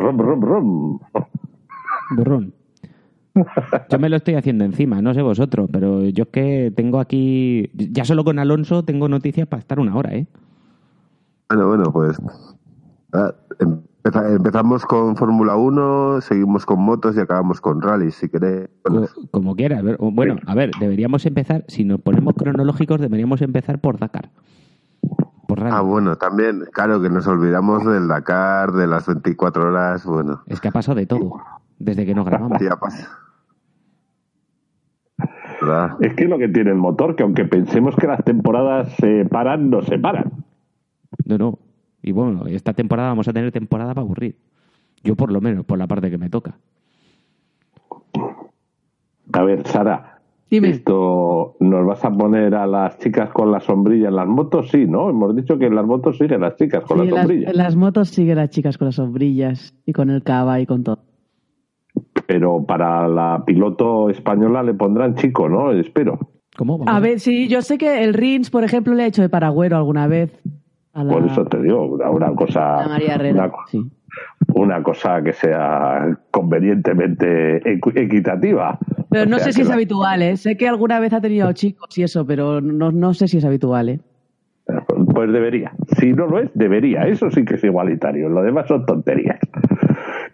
[0.00, 0.98] Brum, brum, brum.
[2.16, 2.54] Burrón.
[3.90, 7.70] Yo me lo estoy haciendo encima, no sé vosotros, pero yo es que tengo aquí,
[7.74, 10.26] ya solo con Alonso tengo noticias para estar una hora, ¿eh?
[11.50, 12.16] Bueno, bueno, pues
[13.12, 18.68] ah, empeza- empezamos con Fórmula 1, seguimos con motos y acabamos con rally, si queréis.
[18.88, 19.84] Bueno, Co- Como quieras.
[19.98, 24.30] Bueno, a ver, deberíamos empezar, si nos ponemos cronológicos, deberíamos empezar por Dakar.
[25.50, 25.74] Por rally.
[25.76, 30.60] ah, bueno, también, claro, que nos olvidamos del Dakar, de las 24 horas, bueno, Es
[30.60, 31.40] que ha pasado de todo,
[31.78, 32.58] desde que nos grabamos.
[32.60, 33.08] ya pasa.
[35.60, 35.96] ¿Verdad?
[36.00, 39.26] Es que es lo que tiene el motor, que aunque pensemos que las temporadas se
[39.26, 40.32] paran, no se paran.
[41.26, 41.58] No, no.
[42.02, 44.38] Y bueno, esta temporada vamos a tener temporada para aburrir.
[45.04, 46.54] Yo por lo menos, por la parte que me toca.
[49.32, 50.19] A ver, Sara,
[50.50, 50.70] Dime.
[50.70, 54.68] ¿esto nos vas a poner a las chicas con la sombrilla en las motos?
[54.70, 55.08] Sí, ¿no?
[55.08, 57.50] Hemos dicho que en las motos siguen las chicas con Sí, las, sombrilla.
[57.50, 60.82] en las motos sigue las chicas con las sombrillas y con el cava y con
[60.82, 61.04] todo.
[62.26, 65.72] Pero para la piloto española le pondrán chico, ¿no?
[65.72, 66.18] Espero.
[66.56, 66.78] ¿Cómo?
[66.78, 69.28] Vamos A ver, sí, yo sé que el Rins, por ejemplo, le ha hecho de
[69.28, 70.32] paragüero alguna vez.
[70.92, 72.76] A la, Por eso te digo, una, una a cosa.
[72.82, 73.44] la María Herrera.
[73.46, 73.80] Una, sí.
[74.54, 78.78] Una cosa que sea convenientemente equi- equitativa.
[79.10, 80.36] Pero O no sea, sé si es la- habitual, ¿eh?
[80.36, 83.44] Sé que alguna vez ha tenido chicos y eso, pero no, no sé si es
[83.44, 84.00] habitual, ¿eh?
[85.14, 85.72] Pues debería.
[85.98, 87.02] Si no lo es, debería.
[87.08, 88.28] Eso sí que es igualitario.
[88.28, 89.38] Lo demás son tonterías.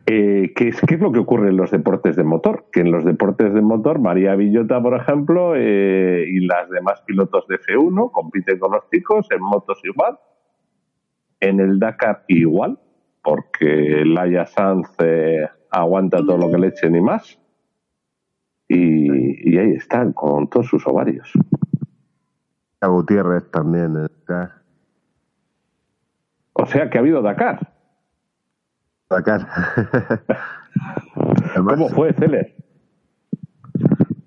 [0.09, 2.67] Eh, ¿qué, es, ¿Qué es lo que ocurre en los deportes de motor?
[2.71, 7.47] Que en los deportes de motor, María Villota, por ejemplo, eh, y las demás pilotos
[7.49, 10.19] de F1 compiten con los chicos, en motos igual,
[11.41, 12.79] en el Dakar igual,
[13.27, 17.37] porque Laia Sanz eh, aguanta todo lo que le echen y más.
[18.69, 21.33] Y, y ahí están, con todos sus ovarios.
[22.81, 23.97] A Gutiérrez también.
[23.97, 24.53] eh, Dakar.
[26.53, 27.75] O sea que ha habido Dakar.
[29.11, 29.49] Dakar.
[31.57, 32.15] ¿Cómo fue,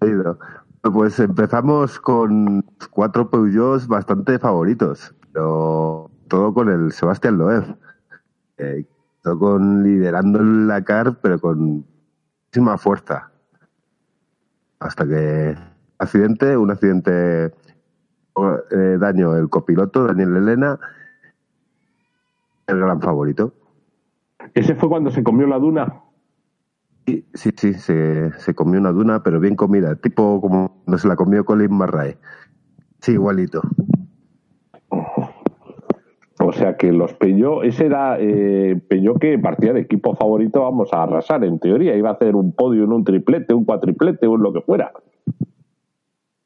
[0.02, 0.40] ido.
[0.82, 7.78] Pues empezamos con cuatro Peugeots bastante favoritos, pero todo con el Sebastián Loeb.
[8.60, 8.86] Eh,
[9.38, 11.86] con liderando el Dakar, pero con
[12.46, 13.32] muchísima fuerza.
[14.80, 15.56] Hasta que
[15.98, 20.80] accidente, un accidente eh, daño el copiloto Daniel Elena,
[22.68, 23.54] el gran favorito.
[24.54, 26.02] Ese fue cuando se comió la duna.
[27.06, 31.08] Sí, sí, sí, se, se comió una duna, pero bien comida, tipo como no se
[31.08, 32.18] la comió Colin Marrae.
[33.02, 33.62] Sí, igualito.
[36.42, 40.90] O sea que los Peugeot, ese era eh, Peugeot que partía de equipo favorito, vamos
[40.94, 41.96] a arrasar en teoría.
[41.96, 44.92] Iba a hacer un podio en un triplete, un cuatriplete, un lo que fuera.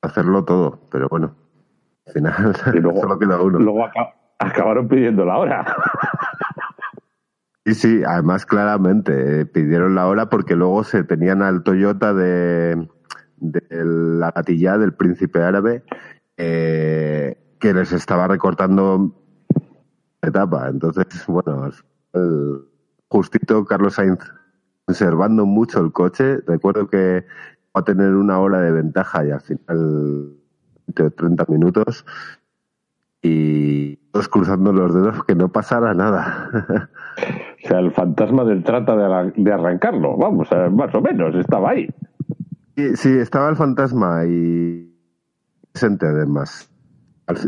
[0.01, 1.35] Hacerlo todo, pero bueno.
[2.07, 2.33] Al final
[2.73, 3.59] Y luego, solo queda uno.
[3.59, 5.65] luego aca- acabaron pidiendo la hora.
[7.65, 12.89] Sí, sí, además claramente eh, pidieron la hora porque luego se tenían al Toyota de,
[13.37, 15.81] de la gatilla del príncipe árabe
[16.35, 19.15] eh, que les estaba recortando
[20.27, 20.69] etapa.
[20.69, 21.69] Entonces, bueno,
[22.13, 22.61] el
[23.09, 24.19] justito Carlos Sainz
[24.85, 26.39] conservando mucho el coche.
[26.45, 27.25] Recuerdo que
[27.75, 30.35] va a tener una hora de ventaja y al final
[30.87, 32.05] 20 o 30 minutos
[33.21, 36.89] y todos cruzando los dedos que no pasara nada.
[37.63, 40.17] O sea, el fantasma del trata de arrancarlo.
[40.17, 41.87] Vamos, eh, más o menos, estaba ahí.
[42.75, 44.93] Sí, sí, estaba el fantasma y
[45.71, 46.72] presente además.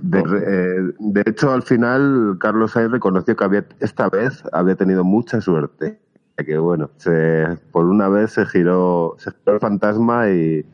[0.04, 5.04] De, eh, de hecho, al final, Carlos Sainz reconoció que había, esta vez había tenido
[5.04, 6.00] mucha suerte.
[6.38, 10.66] Que bueno, se, por una vez se giró, se giró el fantasma y,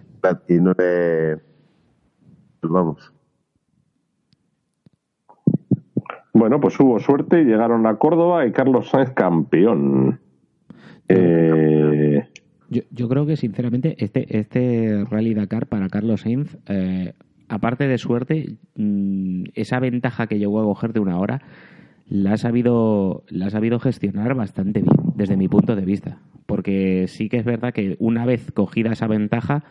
[0.47, 1.39] y no le.
[2.63, 3.13] vamos.
[6.33, 10.19] Bueno, pues hubo suerte y llegaron a Córdoba y Carlos Sáenz campeón.
[11.09, 12.27] Eh,
[12.69, 17.13] Yo, yo creo que, sinceramente, este, este Rally Dakar para Carlos Sainz, eh,
[17.51, 21.41] aparte de suerte, mm, esa ventaja que llegó a coger de una hora,
[22.07, 26.19] la ha, sabido, la ha sabido gestionar bastante bien, desde mi punto de vista.
[26.45, 29.63] Porque sí que es verdad que una vez cogida esa ventaja,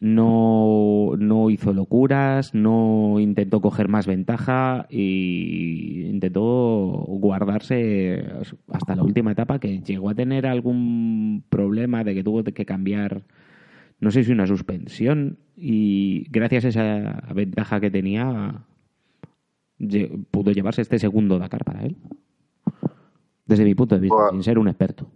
[0.00, 8.24] no, no hizo locuras, no intentó coger más ventaja y intentó guardarse
[8.72, 13.22] hasta la última etapa que llegó a tener algún problema de que tuvo que cambiar,
[14.02, 18.64] no sé si una suspensión y gracias a esa ventaja que tenía
[20.32, 21.96] pudo llevarse este segundo Dakar para él.
[23.46, 25.06] Desde mi punto de vista, sin ser un experto.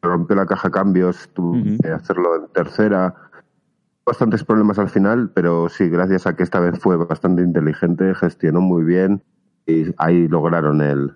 [0.00, 3.16] rompió la caja cambios, tuvo que hacerlo en tercera.
[4.04, 8.60] Bastantes problemas al final, pero sí, gracias a que esta vez fue bastante inteligente, gestionó
[8.60, 9.24] muy bien
[9.66, 11.14] y ahí lograron el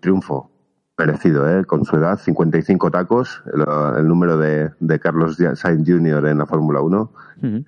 [0.00, 0.55] triunfo.
[0.98, 1.64] Merecido, ¿eh?
[1.64, 3.64] con su edad, 55 tacos, el,
[4.00, 6.26] el número de, de Carlos Sainz Jr.
[6.26, 7.12] en la Fórmula 1.
[7.42, 7.64] Ujú.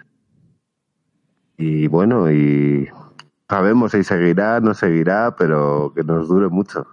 [1.57, 2.89] Y bueno, y
[3.49, 6.87] sabemos si seguirá, no seguirá, pero que nos dure mucho.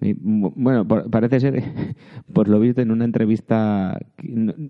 [0.00, 1.62] Y, bu- Bueno, por- parece ser,
[2.32, 3.98] por lo visto en una entrevista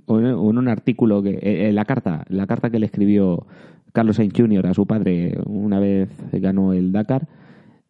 [0.07, 2.87] o en o en un artículo que eh, en la carta, la carta que le
[2.87, 3.47] escribió
[3.93, 4.67] Carlos Sainz Jr.
[4.67, 7.29] a su padre una vez ganó el Dakar,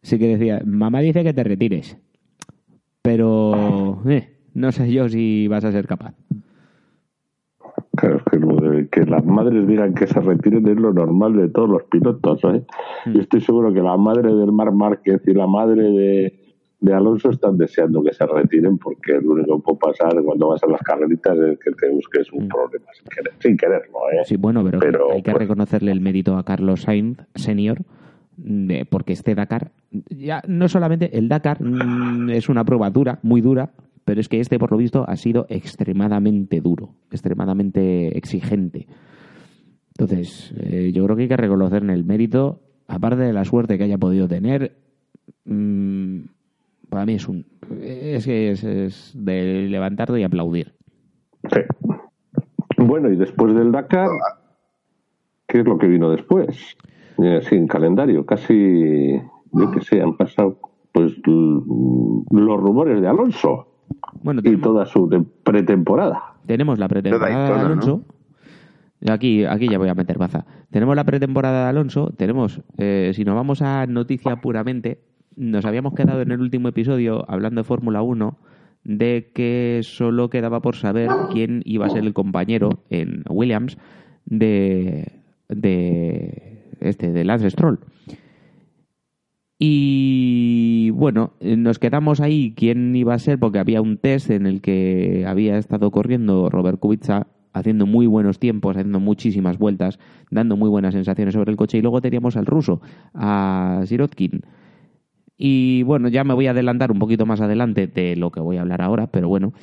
[0.01, 1.97] sí que decía, mamá dice que te retires,
[3.03, 6.15] pero eh, no sé yo si vas a ser capaz.
[7.95, 11.35] Claro, es que, lo de que las madres digan que se retiren es lo normal
[11.37, 12.39] de todos los pilotos.
[12.45, 12.63] ¿eh?
[13.13, 16.33] Yo estoy seguro que la madre del Mar Márquez y la madre de,
[16.79, 20.63] de Alonso están deseando que se retiren porque lo único que puede pasar cuando vas
[20.63, 23.99] a las carreritas es que te busques un problema sin, querer- sin quererlo.
[24.11, 24.21] ¿eh?
[24.25, 27.77] Sí, bueno, pero, Pero, hay que pues- reconocerle el mérito a Carlos Sainz, senior,
[28.37, 29.71] de- porque este Dakar,
[30.09, 33.71] ya no solamente el Dakar mm, es una prueba dura, muy dura,
[34.05, 38.87] pero es que este, por lo visto, ha sido extremadamente duro, extremadamente exigente.
[39.97, 43.83] Entonces, eh, yo creo que hay que reconocerle el mérito, aparte de la suerte que
[43.83, 44.75] haya podido tener.
[45.45, 46.21] mm,
[46.89, 47.45] para mí es un.
[47.81, 50.73] Es que es, es de levantarte y aplaudir.
[51.51, 51.61] Sí.
[52.77, 54.09] Bueno, y después del Dakar,
[55.47, 56.75] ¿qué es lo que vino después?
[57.17, 59.21] Eh, sin calendario, casi,
[59.53, 60.57] yo qué sé, han pasado
[60.91, 61.61] pues l-
[62.31, 63.67] los rumores de Alonso
[64.21, 66.35] Bueno, y toda su te- pretemporada.
[66.45, 68.01] Tenemos la pretemporada de Alonso.
[69.09, 70.45] Aquí, aquí ya voy a meter baza.
[70.71, 72.13] Tenemos la pretemporada de Alonso.
[72.15, 74.99] Tenemos, eh, si nos vamos a noticia puramente,
[75.35, 78.37] nos habíamos quedado en el último episodio hablando de Fórmula 1
[78.85, 83.77] de que solo quedaba por saber quién iba a ser el compañero en Williams
[84.25, 85.11] de,
[85.49, 87.79] de este de Lance Stroll.
[89.59, 94.45] Y bueno, eh, nos quedamos ahí quién iba a ser porque había un test en
[94.45, 99.99] el que había estado corriendo Robert Kubica haciendo muy buenos tiempos, haciendo muchísimas vueltas,
[100.31, 102.81] dando muy buenas sensaciones sobre el coche y luego teníamos al ruso,
[103.13, 104.41] a Sirotkin.
[105.37, 108.57] Y bueno, ya me voy a adelantar un poquito más adelante de lo que voy
[108.57, 109.53] a hablar ahora, pero bueno,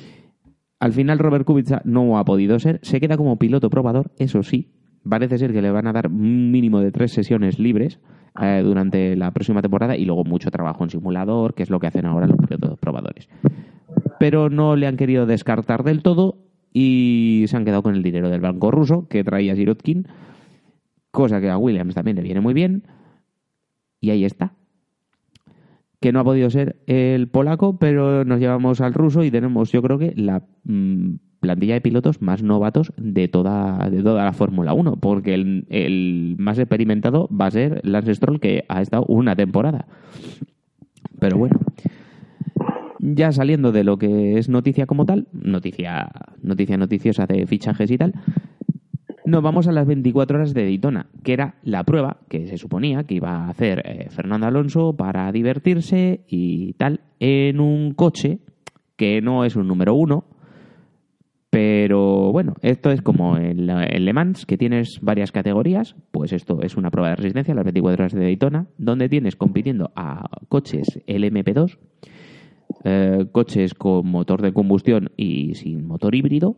[0.79, 4.71] al final Robert Kubica no ha podido ser, se queda como piloto probador, eso sí,
[5.07, 7.99] parece ser que le van a dar un mínimo de tres sesiones libres
[8.39, 11.87] eh, durante la próxima temporada y luego mucho trabajo en simulador, que es lo que
[11.87, 13.27] hacen ahora los pilotos probadores.
[14.19, 16.37] Pero no le han querido descartar del todo
[16.73, 20.07] y se han quedado con el dinero del banco ruso que traía Sirotkin,
[21.11, 22.83] cosa que a Williams también le viene muy bien.
[23.99, 24.53] Y ahí está.
[25.99, 29.81] Que no ha podido ser el polaco, pero nos llevamos al ruso y tenemos, yo
[29.81, 34.73] creo que, la mm, plantilla de pilotos más novatos de toda, de toda la Fórmula
[34.73, 39.87] 1, porque el, más experimentado va a ser Lance Stroll, que ha estado una temporada.
[41.19, 41.59] Pero bueno,
[42.99, 46.09] ya saliendo de lo que es noticia como tal, noticia,
[46.41, 48.13] noticia noticiosa de fichajes y tal,
[49.25, 53.03] nos vamos a las 24 horas de Daytona, que era la prueba que se suponía
[53.03, 58.39] que iba a hacer eh, Fernando Alonso para divertirse y tal, en un coche
[58.95, 60.25] que no es un número uno,
[61.51, 66.31] pero bueno, esto es como en, la- en Le Mans, que tienes varias categorías, pues
[66.33, 70.27] esto es una prueba de resistencia, las 24 horas de Daytona, donde tienes compitiendo a
[70.47, 71.77] coches LMP2,
[72.85, 76.55] eh, coches con motor de combustión y sin motor híbrido,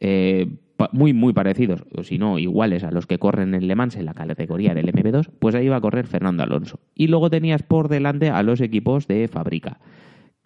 [0.00, 0.46] eh,
[0.92, 4.04] muy, muy parecidos, o si no, iguales a los que corren en Le Mans en
[4.06, 6.80] la categoría del MP2, pues ahí va a correr Fernando Alonso.
[6.94, 9.78] Y luego tenías por delante a los equipos de fábrica,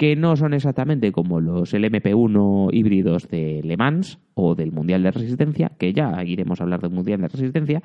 [0.00, 5.11] que no son exactamente como los LMP1 híbridos de Le Mans o del Mundial de
[5.11, 7.83] Resistencia, que ya iremos a hablar del Mundial de Resistencia,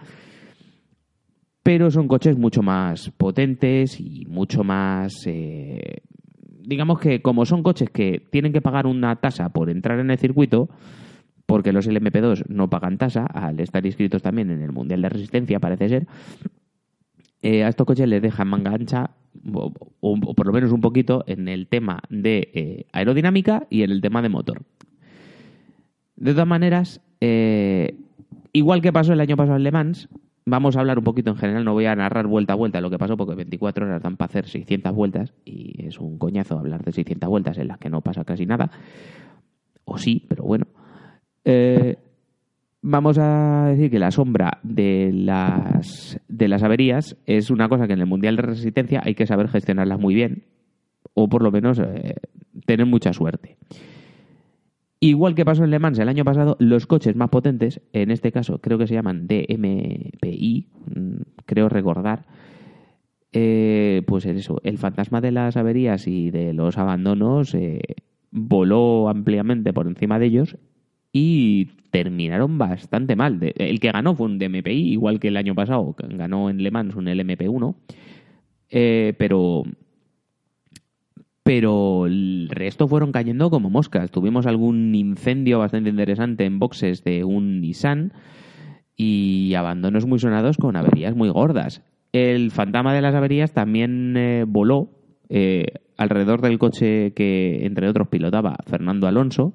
[1.62, 5.28] pero son coches mucho más potentes y mucho más...
[5.28, 6.04] eh,
[6.64, 10.18] digamos que como son coches que tienen que pagar una tasa por entrar en el
[10.18, 10.70] circuito,
[11.46, 15.60] porque los LMP2 no pagan tasa, al estar inscritos también en el Mundial de Resistencia,
[15.60, 16.08] parece ser,
[17.42, 19.12] eh, a estos coches les dejan manga ancha,
[19.52, 19.72] o,
[20.36, 24.22] por lo menos un poquito, en el tema de eh, aerodinámica y en el tema
[24.22, 24.62] de motor.
[26.16, 27.96] De todas maneras, eh,
[28.54, 30.08] igual que pasó el año pasado en Le Mans,
[30.46, 32.90] vamos a hablar un poquito en general, no voy a narrar vuelta a vuelta lo
[32.90, 36.84] que pasó, porque 24 horas dan para hacer 600 vueltas, y es un coñazo hablar
[36.84, 38.72] de 600 vueltas en las que no pasa casi nada.
[39.84, 40.68] O sí, pero bueno.
[41.44, 41.98] Eh,
[42.88, 47.94] vamos a decir que la sombra de las, de las averías es una cosa que
[47.94, 50.44] en el Mundial de Resistencia hay que saber gestionarlas muy bien,
[51.16, 52.18] o por lo menos eh,
[52.68, 53.58] tener mucha suerte.
[55.00, 58.32] Igual que pasó en Le Mans el año pasado, los coches más potentes, en este
[58.32, 62.28] caso creo que se llaman DMPI, mm, creo recordar,
[63.34, 67.82] eh, pues eso, el fantasma de las averías y de los abandonos eh,
[68.30, 70.58] voló ampliamente por encima de ellos
[71.18, 73.40] y terminaron bastante mal.
[73.56, 76.94] El que ganó fue un DMPI, igual que el año pasado, ganó en Le Mans
[76.94, 77.74] un LMP1,
[78.70, 79.64] eh, pero
[81.42, 84.12] pero el resto fueron cayendo como moscas.
[84.12, 88.12] Tuvimos algún incendio bastante interesante en boxes de un Nissan
[88.98, 91.82] y abandonos muy sonados con averías muy gordas.
[92.12, 94.90] El fantasma de las averías también eh, voló
[95.30, 99.54] eh, alrededor del coche que, entre otros, pilotaba Fernando Alonso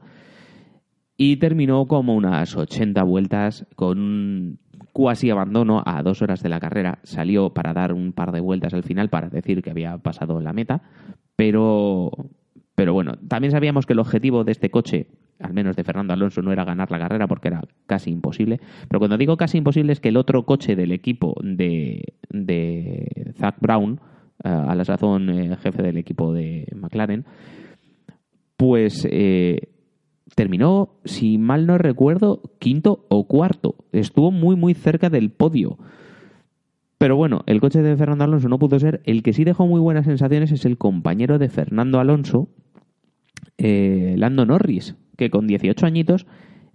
[1.23, 4.59] y terminó como unas 80 vueltas con un
[4.95, 6.99] cuasi abandono a dos horas de la carrera.
[7.03, 10.55] Salió para dar un par de vueltas al final para decir que había pasado la
[10.55, 10.81] meta,
[11.37, 12.11] pero,
[12.75, 15.09] pero bueno, también sabíamos que el objetivo de este coche,
[15.41, 18.59] al menos de Fernando Alonso, no era ganar la carrera porque era casi imposible.
[18.89, 23.57] Pero cuando digo casi imposible es que el otro coche del equipo de, de Zach
[23.61, 24.01] Brown,
[24.43, 27.27] eh, a la sazón eh, jefe del equipo de McLaren,
[28.57, 29.80] pues eh,
[30.35, 33.77] terminó, si mal no recuerdo, quinto o cuarto.
[33.93, 35.79] Estuvo muy, muy cerca del podio.
[36.99, 39.01] Pero bueno, el coche de Fernando Alonso no pudo ser.
[39.05, 42.49] El que sí dejó muy buenas sensaciones es el compañero de Fernando Alonso,
[43.57, 46.27] eh, Lando Norris, que con 18 añitos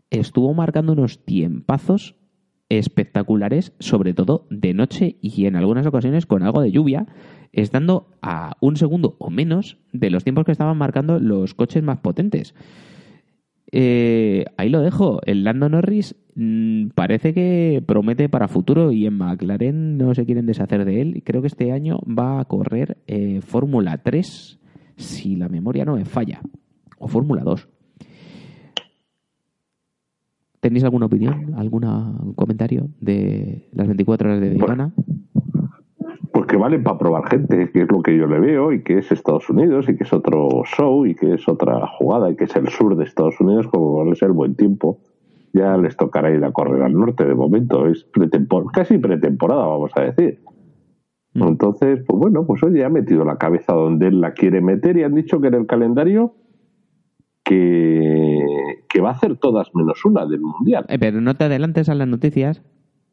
[0.10, 2.16] estuvo marcando unos tiempazos
[2.70, 7.06] espectaculares, sobre todo de noche y en algunas ocasiones con algo de lluvia,
[7.52, 12.00] estando a un segundo o menos de los tiempos que estaban marcando los coches más
[12.00, 12.56] potentes.
[13.78, 15.20] Eh, ahí lo dejo.
[15.26, 20.46] El Lando Norris mm, parece que promete para futuro y en McLaren no se quieren
[20.46, 21.24] deshacer de él.
[21.26, 24.60] Creo que este año va a correr eh, Fórmula 3,
[24.96, 26.40] si la memoria no me falla,
[27.00, 27.68] o Fórmula 2.
[30.62, 34.94] ¿Tenéis alguna opinión, algún comentario de las 24 horas de Daytona?
[36.46, 39.12] Que valen para probar gente, que es lo que yo le veo, y que es
[39.12, 42.56] Estados Unidos, y que es otro show, y que es otra jugada, y que es
[42.56, 45.00] el sur de Estados Unidos, como va a ser buen tiempo.
[45.54, 49.92] Ya les tocará ir a correr al norte de momento, es pretempor casi pretemporada, vamos
[49.96, 50.40] a decir.
[51.34, 55.04] Entonces, pues bueno, pues oye, ha metido la cabeza donde él la quiere meter y
[55.04, 56.34] han dicho que en el calendario
[57.44, 58.44] que,
[58.88, 60.86] que va a hacer todas menos una del Mundial.
[60.88, 62.64] Eh, pero no te adelantes a las noticias,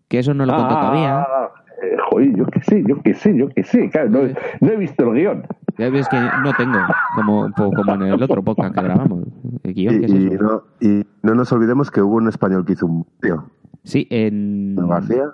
[0.08, 1.20] que eso no lo contó todavía.
[1.20, 1.50] Ah,
[1.82, 3.90] eh, joder, yo qué sé, yo qué sé, yo qué sé.
[3.90, 4.20] Claro, no,
[4.60, 5.42] no he visto el guion.
[5.78, 6.78] Ya ves que no tengo,
[7.16, 9.24] como, como en el otro podcast que grabamos.
[9.62, 10.42] El guion, ¿qué es Y, y eso?
[10.42, 13.44] no, y no nos olvidemos que hubo un español que hizo un tío.
[13.84, 14.76] Sí, en...
[14.76, 15.30] García.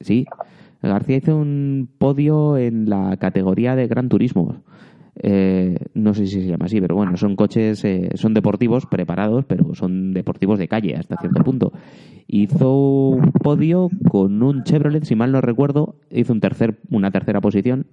[0.00, 0.26] Sí,
[0.82, 4.62] García hizo un podio en la categoría de Gran Turismo.
[5.16, 9.44] Eh, no sé si se llama así, pero bueno, son coches, eh, son deportivos preparados,
[9.44, 11.72] pero son deportivos de calle hasta cierto punto.
[12.26, 17.40] Hizo un podio con un Chevrolet, si mal no recuerdo, hizo un tercer, una tercera
[17.40, 17.86] posición,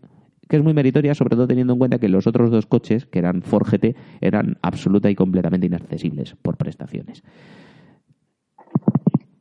[0.48, 3.20] que es muy meritoria, sobre todo teniendo en cuenta que los otros dos coches, que
[3.20, 7.24] eran Ford GT, eran absoluta y completamente inaccesibles por prestaciones.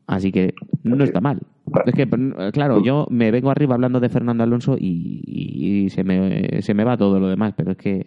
[0.09, 1.39] Así que no está mal.
[1.85, 2.09] Es que,
[2.53, 6.83] claro, yo me vengo arriba hablando de Fernando Alonso y, y se, me, se me
[6.83, 8.07] va todo lo demás, pero es que...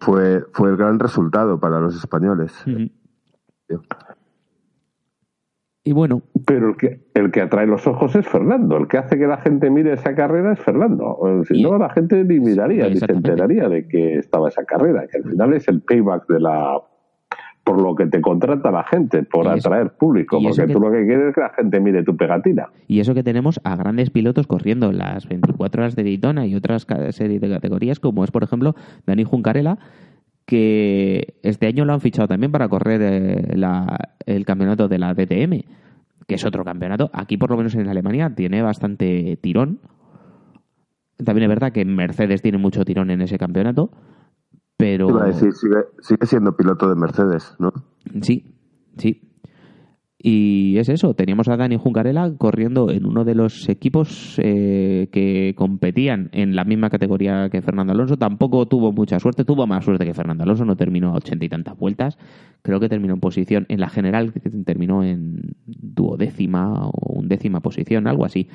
[0.00, 2.52] Fue, fue el gran resultado para los españoles.
[5.84, 8.76] Y bueno, Pero el que, el que atrae los ojos es Fernando.
[8.76, 11.18] El que hace que la gente mire esa carrera es Fernando.
[11.48, 15.06] Si no, la gente ni miraría, ni se enteraría de que estaba esa carrera.
[15.10, 16.78] Que al final es el payback de la
[17.72, 20.38] por lo que te contrata la gente, por atraer público.
[20.42, 22.68] Porque que- tú lo que quieres es que la gente mire tu pegatina.
[22.88, 26.86] y eso que tenemos a grandes pilotos corriendo las 24 horas de Daytona y otras
[27.10, 28.74] series de categorías, como es, por ejemplo,
[29.06, 29.78] Dani Juncarela,
[30.44, 35.14] que este año lo han fichado también para correr eh, la- el campeonato de la
[35.14, 35.64] DTM,
[36.26, 37.10] que es otro campeonato.
[37.12, 39.78] Aquí, por lo menos en Alemania, tiene bastante tirón.
[41.24, 43.90] También es verdad que Mercedes tiene mucho tirón en ese campeonato,
[44.82, 45.10] pero...
[45.10, 47.72] Iba a decir, sigue, sigue siendo piloto de Mercedes, ¿no?
[48.20, 48.56] Sí,
[48.96, 49.28] sí.
[50.18, 55.54] Y es eso, teníamos a Dani Juncarela corriendo en uno de los equipos eh, que
[55.56, 58.16] competían en la misma categoría que Fernando Alonso.
[58.16, 61.48] Tampoco tuvo mucha suerte, tuvo más suerte que Fernando Alonso, no terminó a ochenta y
[61.48, 62.18] tantas vueltas.
[62.62, 64.32] Creo que terminó en posición, en la general
[64.64, 68.48] terminó en duodécima o undécima posición, algo así.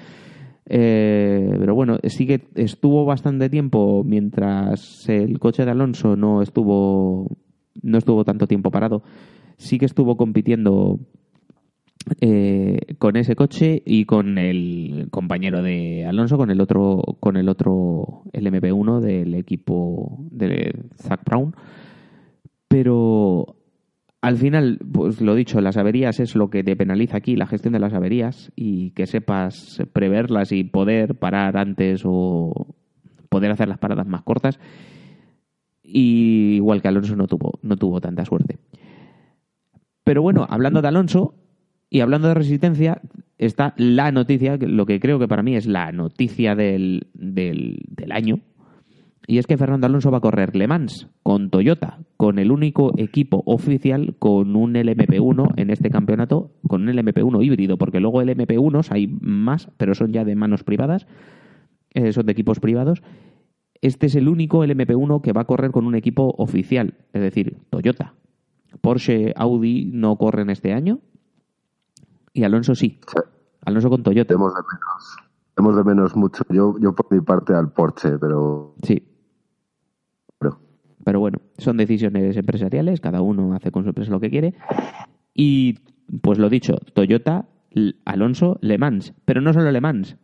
[0.69, 7.37] Eh, pero bueno, sí que estuvo bastante tiempo mientras el coche de Alonso no estuvo
[7.81, 9.03] no estuvo tanto tiempo parado.
[9.57, 10.99] Sí que estuvo compitiendo
[12.21, 17.49] eh, con ese coche y con el compañero de Alonso, con el otro, con el
[17.49, 21.55] otro LMP1 del equipo de Zach Brown.
[22.67, 23.56] Pero
[24.27, 27.71] al final, pues lo dicho, las averías es lo que te penaliza aquí, la gestión
[27.71, 32.75] de las averías, y que sepas preverlas y poder parar antes o,
[33.29, 34.59] poder hacer las paradas más cortas.
[35.81, 38.57] Y igual que Alonso no tuvo, no tuvo tanta suerte.
[40.03, 41.35] Pero bueno, hablando de Alonso
[41.89, 43.01] y hablando de resistencia,
[43.37, 48.11] está la noticia, lo que creo que para mí es la noticia del, del, del
[48.11, 48.41] año,
[49.29, 52.93] y es que Fernando Alonso va a correr Le Mans con Toyota, con el único
[52.97, 58.89] equipo oficial con un LMP1 en este campeonato, con un LMP1 híbrido, porque luego LMP1s
[58.89, 61.07] hay más, pero son ya de manos privadas,
[61.93, 63.03] eh, son de equipos privados.
[63.81, 67.57] Este es el único LMP1 que va a correr con un equipo oficial, es decir,
[67.69, 68.13] Toyota.
[68.79, 70.99] Porsche, Audi no corren este año
[72.31, 73.01] y Alonso sí.
[73.65, 74.33] Alonso con Toyota.
[74.33, 75.17] Hemos de menos.
[75.57, 76.43] Hemos de menos mucho.
[76.49, 78.75] Yo, yo por mi parte al Porsche, pero.
[78.83, 79.03] Sí,
[81.07, 84.55] pero bueno, son decisiones empresariales, cada uno hace con su empresa lo que quiere.
[85.33, 85.75] Y
[86.21, 87.45] pues lo dicho, Toyota,
[88.03, 89.13] Alonso, Le Mans.
[89.23, 90.17] Pero no solo Le Mans,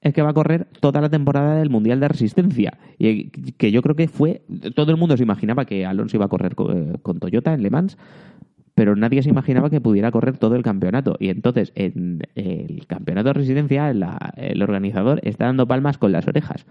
[0.00, 2.78] es que va a correr toda la temporada del Mundial de Resistencia.
[2.98, 4.40] Y que yo creo que fue.
[4.74, 7.62] Todo el mundo se imaginaba que Alonso iba a correr co- eh, con, Toyota en
[7.62, 7.98] Le Mans,
[8.74, 11.18] pero nadie se imaginaba que pudiera correr todo el campeonato.
[11.20, 16.64] Y entonces, en el campeonato de Resistencia, el organizador está dando palmas con las orejas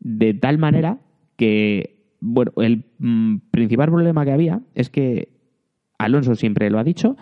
[0.00, 0.98] de tal manera
[1.36, 5.28] que, bueno, el mm, principal problema que había es que
[5.98, 7.16] Alonso siempre lo ha dicho,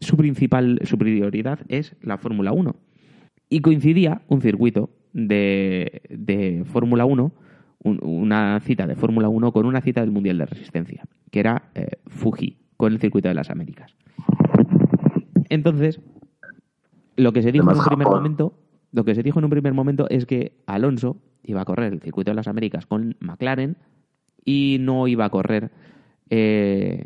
[0.00, 2.76] su principal, su prioridad es la Fórmula 1.
[3.48, 7.32] Y coincidía un circuito de, de Fórmula 1,
[7.84, 11.70] un- una cita de Fórmula 1 con una cita del Mundial de Resistencia, que era
[11.74, 13.94] eh, Fuji, con el circuito de las Américas.
[15.48, 16.00] Entonces,
[17.16, 18.58] lo que se dijo en un primer momento,
[18.92, 21.16] lo que se dijo en un primer momento es que Alonso
[21.46, 23.76] iba a correr el circuito de las Américas con McLaren
[24.44, 25.70] y no iba a correr
[26.30, 27.04] eh,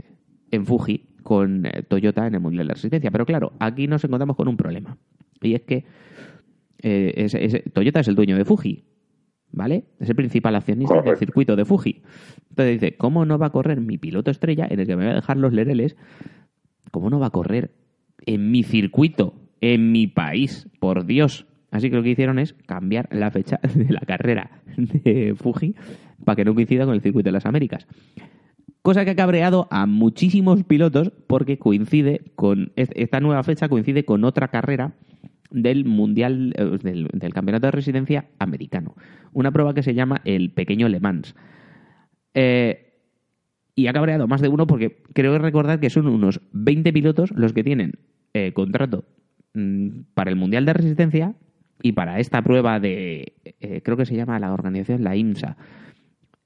[0.50, 3.10] en Fuji con eh, Toyota en el Mundial de Resistencia.
[3.10, 4.96] Pero claro, aquí nos encontramos con un problema.
[5.42, 5.84] Y es que
[6.82, 8.84] eh, es- es- Toyota es el dueño de Fuji,
[9.52, 9.84] ¿vale?
[9.98, 12.02] Es el principal accionista del circuito de Fuji.
[12.50, 15.12] Entonces dice, ¿cómo no va a correr mi piloto estrella en el que me voy
[15.12, 15.96] a dejar los lereles?
[16.90, 17.70] ¿Cómo no va a correr
[18.26, 20.68] en mi circuito, en mi país?
[20.80, 21.46] Por Dios.
[21.70, 25.74] Así que lo que hicieron es cambiar la fecha de la carrera de Fuji
[26.24, 27.86] para que no coincida con el circuito de las Américas.
[28.82, 32.72] Cosa que ha cabreado a muchísimos pilotos porque coincide con.
[32.76, 34.94] es- Esta nueva fecha coincide con otra carrera
[35.50, 36.54] del Mundial.
[36.56, 38.94] eh, del, del Campeonato de Residencia americano.
[39.32, 41.34] Una prueba que se llama el Pequeño Le Mans.
[42.34, 42.86] Eh,
[43.74, 47.52] y ha cabreado más de uno porque creo recordar que son unos 20 pilotos los
[47.52, 47.92] que tienen
[48.34, 49.04] eh, contrato
[49.54, 51.34] mm, para el Mundial de Resistencia
[51.82, 53.34] y para esta prueba de.
[53.44, 55.56] eh, creo que se llama la organización la IMSA.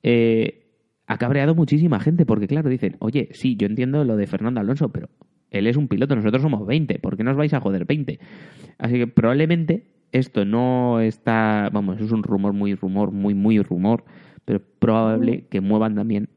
[0.02, 0.64] Eh,
[1.06, 4.90] ha cabreado muchísima gente porque, claro, dicen, oye, sí, yo entiendo lo de Fernando Alonso,
[4.90, 5.08] pero
[5.50, 8.18] él es un piloto, nosotros somos 20, ¿por qué nos vais a joder 20?
[8.78, 14.04] Así que probablemente esto no está, vamos, es un rumor, muy rumor, muy, muy rumor,
[14.44, 16.28] pero probable que muevan también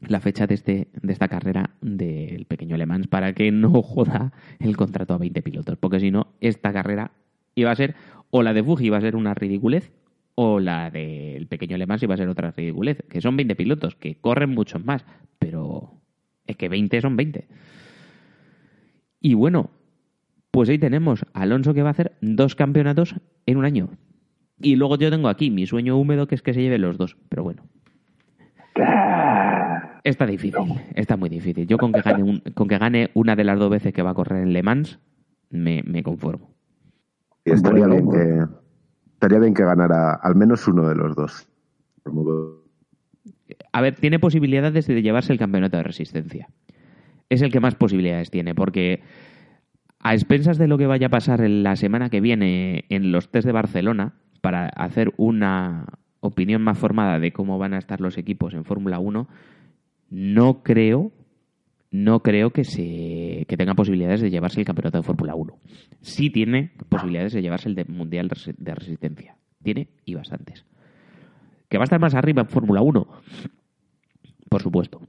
[0.00, 4.32] la fecha de, este, de esta carrera del pequeño Le Mans para que no joda
[4.58, 7.12] el contrato a 20 pilotos, porque si no, esta carrera
[7.54, 7.94] iba a ser,
[8.36, 9.92] o la de Fuji iba a ser una ridiculez,
[10.34, 13.94] o la del pequeño Le Mans iba a ser otra ridiculez, que son 20 pilotos,
[13.94, 15.04] que corren muchos más,
[15.38, 16.00] pero
[16.44, 17.46] es que 20 son 20.
[19.20, 19.70] Y bueno,
[20.50, 23.14] pues ahí tenemos a Alonso que va a hacer dos campeonatos
[23.46, 23.90] en un año.
[24.60, 27.16] Y luego yo tengo aquí mi sueño húmedo que es que se lleve los dos,
[27.28, 27.62] pero bueno.
[30.02, 31.68] Está difícil, está muy difícil.
[31.68, 34.10] Yo con que gane, un- con que gane una de las dos veces que va
[34.10, 34.98] a correr en Le Mans,
[35.50, 36.53] me conformo.
[37.44, 38.54] Y estaría Bueno, bien que
[39.14, 41.48] estaría bien que ganara al menos uno de los dos.
[43.72, 46.48] A ver, tiene posibilidades de llevarse el campeonato de resistencia.
[47.28, 49.02] Es el que más posibilidades tiene, porque
[50.00, 53.30] a expensas de lo que vaya a pasar en la semana que viene en los
[53.30, 55.86] test de Barcelona, para hacer una
[56.20, 59.26] opinión más formada de cómo van a estar los equipos en Fórmula 1,
[60.10, 61.12] no creo,
[61.94, 65.56] no creo que se que tenga posibilidades de llevarse el campeonato de Fórmula 1.
[66.00, 69.36] Sí tiene posibilidades de llevarse el de Mundial de Resistencia.
[69.62, 70.66] Tiene y bastantes.
[71.68, 73.06] ¿Que va a estar más arriba en Fórmula 1?
[74.48, 75.02] Por supuesto.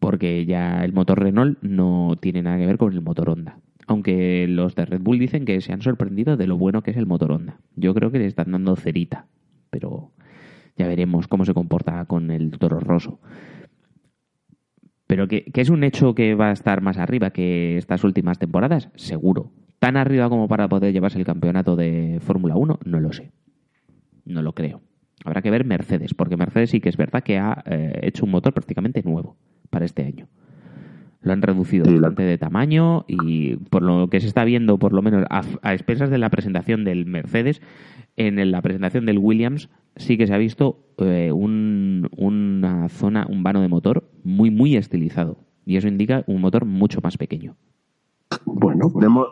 [0.00, 3.60] Porque ya el motor Renault no tiene nada que ver con el motor Honda.
[3.86, 6.96] Aunque los de Red Bull dicen que se han sorprendido de lo bueno que es
[6.96, 7.60] el motor Honda.
[7.76, 9.28] Yo creo que le están dando cerita.
[9.70, 10.10] Pero
[10.76, 13.20] ya veremos cómo se comporta con el Toro Rosso.
[15.24, 18.38] Pero que, que es un hecho que va a estar más arriba que estas últimas
[18.38, 19.52] temporadas, seguro.
[19.78, 23.32] Tan arriba como para poder llevarse el campeonato de Fórmula 1, no lo sé.
[24.26, 24.82] No lo creo.
[25.24, 28.32] Habrá que ver Mercedes, porque Mercedes sí que es verdad que ha eh, hecho un
[28.32, 29.36] motor prácticamente nuevo
[29.70, 30.28] para este año.
[31.22, 35.00] Lo han reducido bastante de tamaño y por lo que se está viendo, por lo
[35.00, 37.62] menos a, a expensas de la presentación del Mercedes,
[38.16, 43.42] en la presentación del Williams sí que se ha visto eh, un- una zona, un
[43.42, 45.38] vano de motor muy, muy estilizado.
[45.66, 47.56] Y eso indica un motor mucho más pequeño.
[48.44, 49.28] Bueno, pues, Tenemos,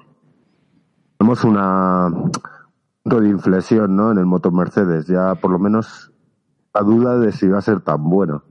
[1.19, 2.11] tenemos una
[3.03, 4.13] punto de inflexión ¿no?
[4.13, 5.07] en el motor Mercedes.
[5.07, 6.13] Ya por lo menos
[6.75, 8.43] la duda de si va a ser tan bueno.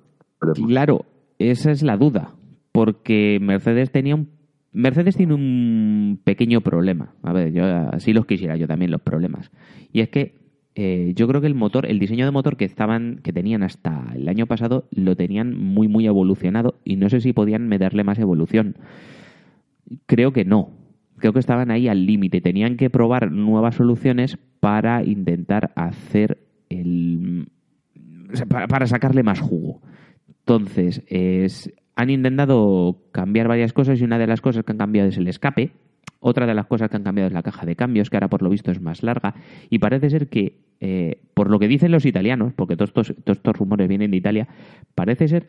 [0.41, 0.69] Veremos.
[0.69, 1.05] Claro,
[1.39, 2.35] esa es la duda.
[2.71, 4.29] Porque Mercedes tenía un.
[4.73, 7.13] Mercedes tiene un pequeño problema.
[7.23, 9.51] A ver, yo así los quisiera yo también los problemas.
[9.91, 10.39] Y es que
[10.75, 14.13] eh, yo creo que el motor, el diseño de motor que estaban, que tenían hasta
[14.15, 18.19] el año pasado, lo tenían muy muy evolucionado y no sé si podían meterle más
[18.19, 18.77] evolución.
[20.05, 20.71] Creo que no.
[21.17, 22.41] Creo que estaban ahí al límite.
[22.41, 27.47] Tenían que probar nuevas soluciones para intentar hacer el.
[28.47, 29.81] para sacarle más jugo.
[30.39, 35.09] Entonces, es- han intentado cambiar varias cosas y una de las cosas que han cambiado
[35.09, 35.71] es el escape.
[36.19, 38.41] Otra de las cosas que han cambiado es la caja de cambios, que ahora por
[38.41, 39.35] lo visto es más larga.
[39.69, 43.87] Y parece ser que, eh, por lo que dicen los italianos, porque todos estos, rumores
[43.87, 44.47] vienen de Italia,
[44.95, 45.47] parece ser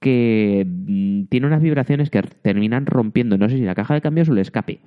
[0.00, 4.28] que mm, tiene unas vibraciones que terminan rompiendo, no sé si la caja de cambios
[4.28, 4.80] o el escape.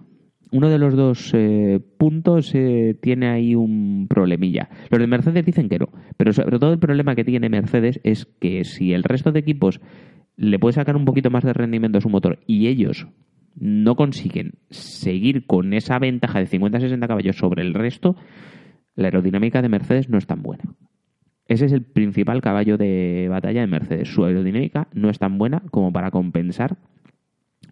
[0.51, 4.69] Uno de los dos eh, puntos eh, tiene ahí un problemilla.
[4.89, 8.25] Los de Mercedes dicen que no, pero sobre todo el problema que tiene Mercedes es
[8.39, 9.81] que si el resto de equipos
[10.35, 13.07] le puede sacar un poquito más de rendimiento a su motor y ellos
[13.55, 18.15] no consiguen seguir con esa ventaja de 50-60 caballos sobre el resto,
[18.95, 20.63] la aerodinámica de Mercedes no es tan buena.
[21.47, 24.07] Ese es el principal caballo de batalla de Mercedes.
[24.07, 26.77] Su aerodinámica no es tan buena como para compensar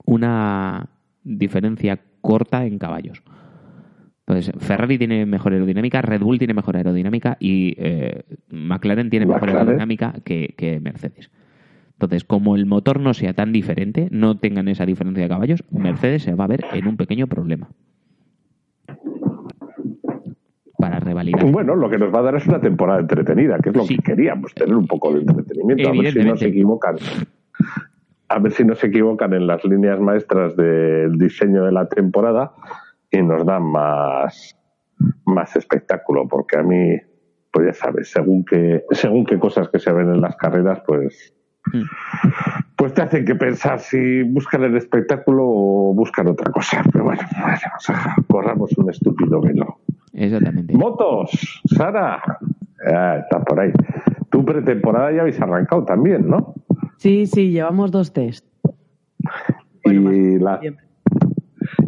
[0.06, 0.90] una
[1.24, 3.24] diferencia corta en caballos.
[4.28, 9.42] Entonces, Ferrari tiene mejor aerodinámica, Red Bull tiene mejor aerodinámica y eh, McLaren tiene mejor
[9.42, 9.68] McLaren.
[9.68, 11.32] aerodinámica que, que Mercedes.
[12.02, 16.24] Entonces, como el motor no sea tan diferente, no tengan esa diferencia de caballos, Mercedes
[16.24, 17.70] se va a ver en un pequeño problema.
[20.80, 21.46] Para revalidar.
[21.52, 23.98] bueno, lo que nos va a dar es una temporada entretenida, que es lo Sí.
[23.98, 25.90] que queríamos, tener un poco de entretenimiento.
[25.90, 26.96] A ver si no se equivocan.
[28.30, 32.54] A ver si no se equivocan en las líneas maestras del diseño de la temporada
[33.12, 34.58] y nos dan más,
[35.26, 36.96] más espectáculo, porque a mí,
[37.52, 41.36] pues ya sabes, según que, según qué cosas que se ven en las carreras, pues.
[42.76, 46.84] Pues te hacen que pensar si buscan el espectáculo o buscan otra cosa.
[46.92, 47.22] Pero bueno,
[48.28, 49.80] corramos un estúpido velo.
[50.14, 50.76] Exactamente.
[50.76, 52.22] Motos, Sara.
[52.86, 53.72] Ah, está por ahí.
[54.30, 56.56] Tu pretemporada ya habéis arrancado también, ¿no?
[56.98, 58.46] Sí, sí, llevamos dos test.
[59.84, 60.86] Bueno, y, la, Siempre.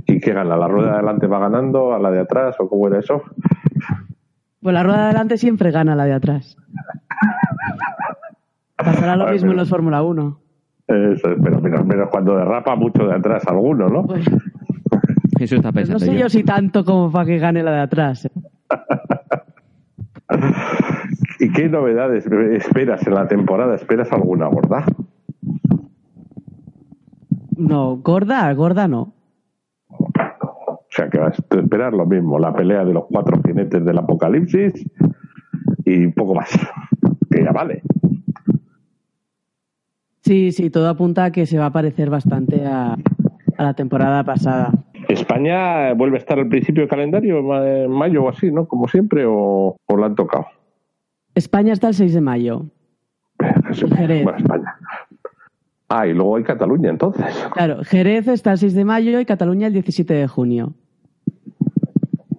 [0.07, 0.55] ¿Y qué gana?
[0.55, 3.23] ¿La rueda de adelante va ganando a la de atrás o cómo era eso?
[4.61, 6.57] Pues la rueda de adelante siempre gana la de atrás.
[8.83, 10.39] Pasará lo ver, mismo en los Fórmula 1.
[10.87, 14.03] Eso, pero menos, menos cuando derrapa mucho de atrás alguno, ¿no?
[14.03, 14.25] Pues,
[15.39, 16.19] Eso está pues no pensando sé yo.
[16.21, 18.25] yo si tanto como para que gane la de atrás.
[18.25, 18.31] ¿eh?
[21.39, 23.75] ¿Y qué novedades esperas en la temporada?
[23.75, 24.85] ¿Esperas alguna gorda?
[27.57, 29.13] No, gorda, gorda no.
[29.89, 33.97] O sea, que vas a esperar lo mismo, la pelea de los cuatro jinetes del
[33.97, 34.73] apocalipsis
[35.85, 36.49] y poco más.
[37.31, 37.81] Que ya vale.
[40.23, 42.93] Sí, sí, todo apunta a que se va a parecer bastante a,
[43.57, 44.71] a la temporada pasada.
[45.09, 48.65] ¿España vuelve a estar al principio del calendario, en mayo o así, ¿no?
[48.67, 50.45] Como siempre, o, o la han tocado?
[51.35, 52.65] España está el 6 de mayo.
[53.97, 54.23] Jerez.
[54.23, 54.75] Bueno, España.
[55.89, 57.25] Ah, y luego hay Cataluña, entonces.
[57.53, 60.73] Claro, Jerez está el 6 de mayo y Cataluña el 17 de junio.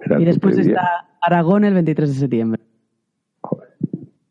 [0.01, 0.71] Mira Y después bien.
[0.71, 2.63] está Aragón el 23 de septiembre.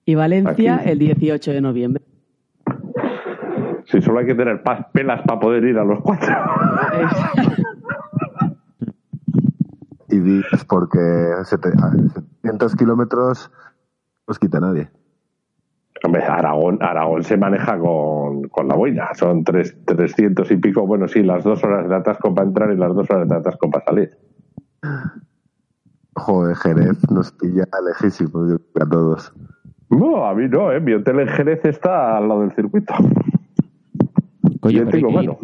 [0.05, 0.89] Y Valencia Aquí.
[0.89, 2.03] el 18 de noviembre.
[3.93, 6.33] Si solo hay que tener pelas para poder ir a los cuatro.
[10.09, 10.97] Y dices porque
[11.43, 13.51] sete- a 700 kilómetros
[14.27, 14.89] los quita nadie.
[16.03, 19.13] Hombre, Aragón, Aragón se maneja con, con la boina.
[19.13, 20.87] Son tres, 300 y pico.
[20.87, 23.69] Bueno, sí, las dos horas de atasco para entrar y las dos horas de atasco
[23.69, 24.17] para salir.
[26.15, 29.33] Joder, Jerez nos pilla creo, a todos.
[29.91, 30.79] No, a mí no, ¿eh?
[30.79, 32.93] Mi hotel en Jerez está al lado del circuito.
[34.63, 35.13] Coño, Yo pero ir.
[35.13, 35.37] bueno,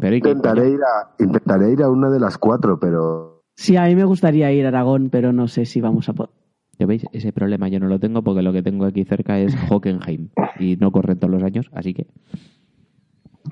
[0.00, 3.94] Pero Intentaré ir, a, intentaré ir a una de las cuatro, pero Sí, a mí
[3.94, 6.30] me gustaría ir a Aragón, pero no sé si vamos a poder.
[6.78, 7.06] ¿Ya veis?
[7.12, 10.76] Ese problema yo no lo tengo porque lo que tengo aquí cerca es Hockenheim y
[10.76, 12.06] no corren todos los años, así que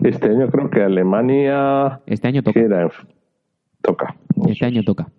[0.03, 2.00] este año creo que Alemania.
[2.07, 2.61] este año ¿qué toca.
[2.61, 2.90] era?
[3.83, 4.16] Toca.
[4.48, 5.11] Este año toca.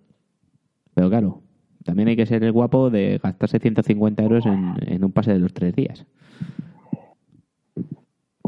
[0.94, 1.42] Pero claro,
[1.84, 5.38] también hay que ser el guapo de gastarse 150 euros en, en un pase de
[5.38, 6.04] los tres días.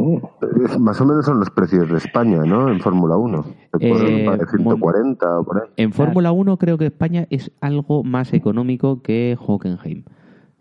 [0.04, 0.64] Mm.
[0.64, 2.68] Es- Más o menos son los precios de España, ¿no?
[2.68, 3.44] En Fórmula 1.
[3.72, 5.68] Te pueden Eh, pagar 140 o por ahí.
[5.76, 10.04] En Fórmula 1 creo que España es algo más económico que Hockenheim.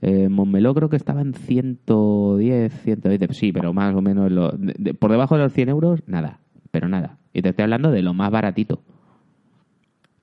[0.01, 4.75] Eh, Montmeló creo que estaba en 110, 120, sí, pero más o menos lo- de-
[4.77, 6.39] de- por debajo de los 100 euros, nada,
[6.71, 7.17] pero nada.
[7.33, 8.81] Y te estoy hablando de lo más baratito.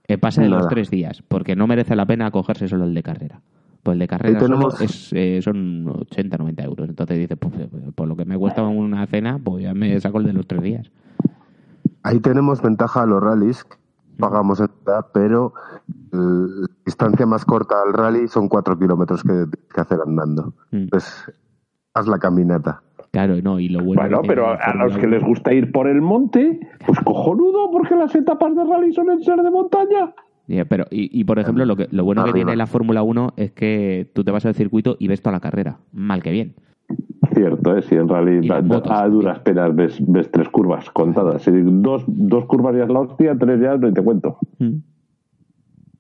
[0.06, 3.02] Eh, pasa de los tres días, porque no merece la pena cogerse solo el de
[3.02, 3.40] carrera.
[3.82, 6.88] Pues el de carrera Ahí tenemos- solo es, eh, son 80, 90 euros.
[6.88, 10.18] Entonces dices, pues, eh, por lo que me cuesta una cena, pues ya me saco
[10.18, 10.90] el de los tres días.
[12.02, 13.66] Ahí tenemos ventaja a los rallies,
[14.18, 14.68] pagamos en
[15.12, 15.52] pero
[15.86, 20.54] eh, la distancia más corta al rally son 4 kilómetros que tienes que hacer andando.
[20.70, 20.76] Mm.
[20.76, 21.32] Entonces,
[21.94, 22.82] haz la caminata.
[23.12, 25.88] Claro, no, y lo bueno, Bueno, pero a los que 1 les gusta ir por
[25.88, 30.14] el monte, pues cojonudo, porque las etapas de rally suelen ser de montaña.
[30.68, 33.52] Pero, y, y, por ejemplo, lo, que, lo bueno que tiene la Fórmula 1 es
[33.52, 35.78] que tú te vas al circuito y ves toda la carrera.
[35.92, 36.54] Mal que bien.
[37.32, 37.82] Cierto, ¿eh?
[37.82, 38.06] si en
[38.66, 41.42] motos a duras penas ves, ves tres curvas contadas.
[41.42, 44.38] Si dos, dos curvas ya es la hostia, tres ya no te cuento.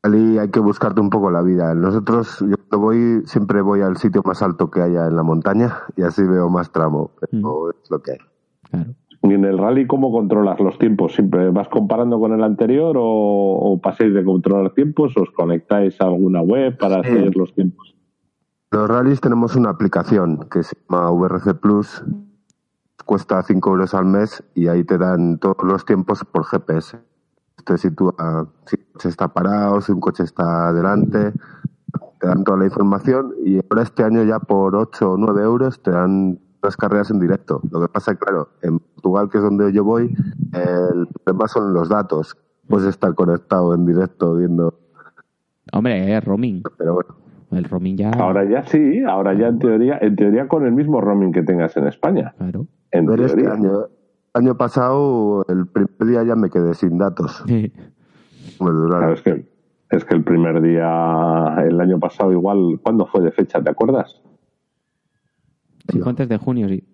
[0.02, 1.74] Rally hay que buscarte un poco la vida.
[1.74, 5.72] Nosotros, yo cuando voy, siempre voy al sitio más alto que haya en la montaña
[5.96, 7.12] y así veo más tramo.
[7.20, 8.18] Pero es lo que hay.
[8.70, 8.94] Claro.
[9.22, 11.12] ¿Y en el rally cómo controlas los tiempos?
[11.14, 15.14] ¿Siempre vas comparando con el anterior o, o pasáis de controlar tiempos?
[15.16, 17.10] ¿Os conectáis a alguna web para Sí.
[17.10, 17.94] seguir los tiempos?
[18.70, 22.02] Los rallies tenemos una aplicación que se llama VRC Plus,
[23.04, 26.98] cuesta 5 euros al mes y ahí te dan todos los tiempos por GPS.
[27.64, 31.32] Te sitúa si un coche está parado, si un coche está delante,
[32.20, 35.82] te dan toda la información y ahora este año ya por 8 o 9 euros
[35.82, 37.60] te dan las carreras en directo.
[37.70, 40.14] Lo que pasa es que, claro, en Portugal, que es donde yo voy,
[40.52, 42.36] el problema son los datos.
[42.68, 44.74] Puedes estar conectado en directo viendo,
[45.72, 46.62] Hombre, es roaming.
[46.78, 47.14] pero bueno.
[47.52, 48.10] El roaming ya.
[48.10, 51.76] Ahora ya sí, ahora ya en teoría, en teoría con el mismo roaming que tengas
[51.76, 52.32] en España.
[52.38, 52.66] Claro.
[52.92, 53.52] En este teoría.
[53.54, 53.88] año, el
[54.34, 57.42] año pasado, el primer día ya me quedé sin datos.
[57.48, 57.70] Me
[58.60, 58.98] duraron.
[58.98, 59.48] Claro, es que,
[59.90, 63.60] es que el primer día, el año pasado igual, ¿cuándo fue de fecha?
[63.60, 64.22] ¿Te acuerdas?
[66.04, 66.84] Antes de junio, sí.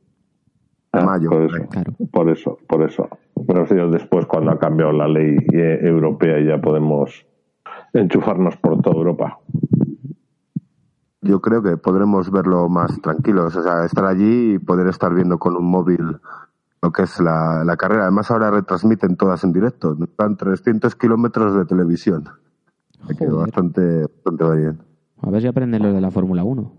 [0.93, 1.69] Ah, Mayo, por por eso.
[1.69, 1.93] Claro.
[2.11, 3.09] por eso, por eso.
[3.47, 7.27] Pero ha sido después cuando ha cambiado la ley eh, europea y ya podemos
[7.93, 9.39] enchufarnos por toda Europa.
[11.23, 15.39] Yo creo que podremos verlo más tranquilos, o sea, estar allí y poder estar viendo
[15.39, 16.19] con un móvil
[16.83, 18.03] lo que es la, la carrera.
[18.03, 19.97] Además, ahora retransmiten todas en directo.
[20.17, 22.25] Dan 300 kilómetros de televisión.
[23.09, 23.47] Me quedó Joder.
[23.47, 24.79] bastante, bastante bien.
[25.23, 26.73] A ver si aprenden los de la Fórmula 1.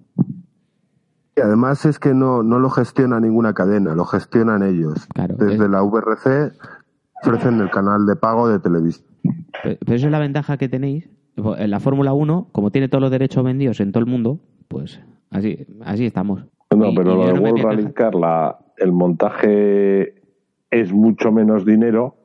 [1.38, 5.08] Y además es que no, no lo gestiona ninguna cadena, lo gestionan ellos.
[5.13, 6.52] Claro, Desde es- la VRC
[7.23, 9.06] ofrecen el canal de pago de televisión.
[9.63, 11.10] Pero pero esa es la ventaja que tenéis.
[11.36, 15.00] En la Fórmula 1, como tiene todos los derechos vendidos en todo el mundo, pues
[15.30, 16.43] así, así estamos.
[16.76, 17.93] No, Y- pero y lo de no World Rally.
[17.93, 20.15] Car, la- el montaje
[20.71, 22.15] es mucho menos dinero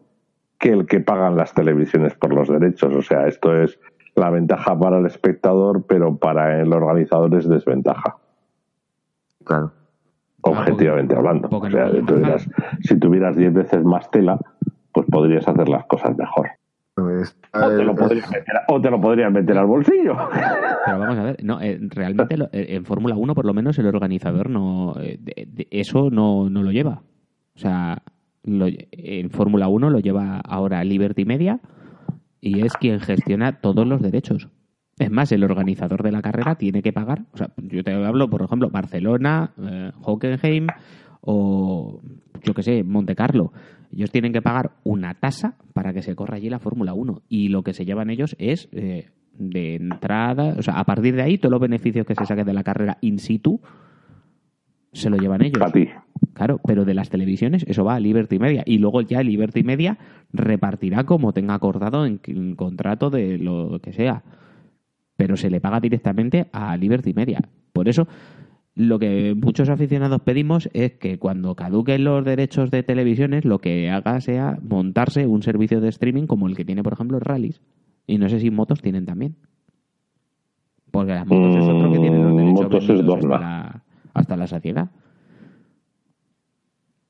[0.59, 2.95] que el que pagan las televisiones por los derechos.
[2.95, 3.79] O sea, esto es
[4.15, 8.17] la ventaja para el espectador, pero para el organizador es desventaja,
[9.45, 9.73] Claro.
[10.43, 11.49] objetivamente porque- hablando.
[11.49, 12.49] porque O sea, no pueden tuvieras-
[12.81, 14.39] si tuvieras 10 veces más tela,
[14.93, 16.49] pues podrías hacer las cosas mejor.
[16.97, 20.15] O te lo podrías meter, o te lo podrías meter al bolsillo.
[20.87, 23.79] Pero vamos a ver, no, eh, realmente lo- eh, en Fórmula 1 por lo menos
[23.79, 27.03] el organizador no eh, de- de- eso no, no lo lleva.
[27.55, 28.03] O sea,
[28.45, 31.61] lo- en Fórmula 1 lo lleva ahora Liberty Media
[32.41, 34.49] y es quien gestiona todos los derechos.
[34.99, 37.25] Es más, el organizador de la carrera tiene que pagar.
[37.33, 40.67] O sea, yo te hablo, por ejemplo, Barcelona, eh, Hockenheim
[41.23, 42.01] o
[42.43, 43.53] yo que sé, Monte Carlo.
[43.93, 47.49] Ellos tienen que pagar una tasa para que se corra allí la Fórmula 1 y
[47.49, 51.39] lo que se llevan ellos es eh, de entrada, o sea, a partir de ahí
[51.39, 53.61] todos los beneficios que se saquen de la carrera in situ
[54.93, 55.63] se lo llevan ellos.
[55.63, 55.89] A ti.
[56.35, 59.99] Claro, pero de las televisiones eso va a Liberty Media y luego ya Liberty Media
[60.33, 64.23] repartirá como tenga acordado en, en contrato de lo que sea.
[65.23, 67.41] Pero se le paga directamente a Liberty Media.
[67.73, 68.09] Por eso
[68.75, 73.89] lo que muchos aficionados pedimos es que cuando caduquen los derechos de televisiones lo que
[73.89, 77.61] haga sea montarse un servicio de streaming como el que tiene por ejemplo Rallys.
[78.05, 79.37] Y no sé si motos tienen también.
[80.91, 83.83] Porque las motos es otro que tiene los Mm, derechos motos es hasta la,
[84.15, 84.91] hasta la saciedad.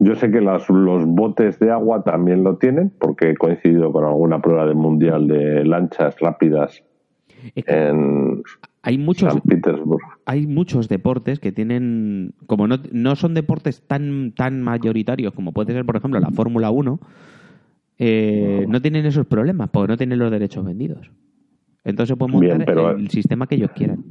[0.01, 4.05] Yo sé que las- los botes de agua también lo tienen, porque he coincidido con
[4.05, 6.85] alguna prueba del mundial de lanchas rápidas
[7.55, 8.43] en
[8.83, 9.99] hay muchos San Petersburgo.
[10.27, 15.73] hay muchos deportes que tienen, como no, no son deportes tan, tan mayoritarios como puede
[15.73, 16.99] ser, por ejemplo, la Fórmula 1,
[17.99, 21.11] eh, no tienen esos problemas porque no tienen los derechos vendidos.
[21.85, 24.05] Entonces pueden montar Bien, pero- el sistema que ellos quieran.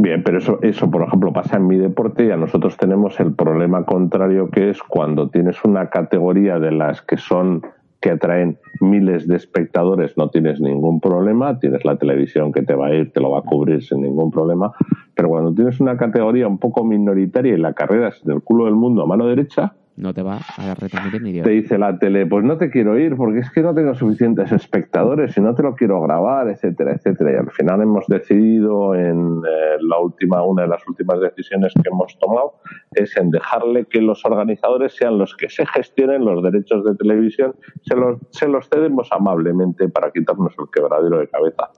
[0.00, 3.32] Bien, pero eso, eso, por ejemplo, pasa en mi deporte y a nosotros tenemos el
[3.34, 7.62] problema contrario que es cuando tienes una categoría de las que son
[8.00, 12.88] que atraen miles de espectadores, no tienes ningún problema, tienes la televisión que te va
[12.88, 14.72] a ir, te lo va a cubrir sin ningún problema,
[15.14, 18.74] pero cuando tienes una categoría un poco minoritaria y la carrera es del culo del
[18.74, 21.44] mundo a mano derecha, No te va a retransmitir ni Dios.
[21.44, 24.52] te dice la tele, pues no te quiero ir porque es que no tengo suficientes
[24.52, 27.32] espectadores y no te lo quiero grabar, etcétera, etcétera.
[27.32, 31.88] Y al final hemos decidido en eh, la última, una de las últimas decisiones que
[31.88, 32.54] hemos tomado
[32.92, 37.56] es en dejarle que los organizadores sean los que se gestionen los derechos de televisión,
[37.82, 41.70] se los, se los cedemos amablemente para quitarnos el quebradero de cabeza.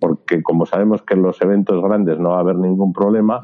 [0.00, 3.40] Porque como sabemos que en los eventos grandes no va a haber ningún problema.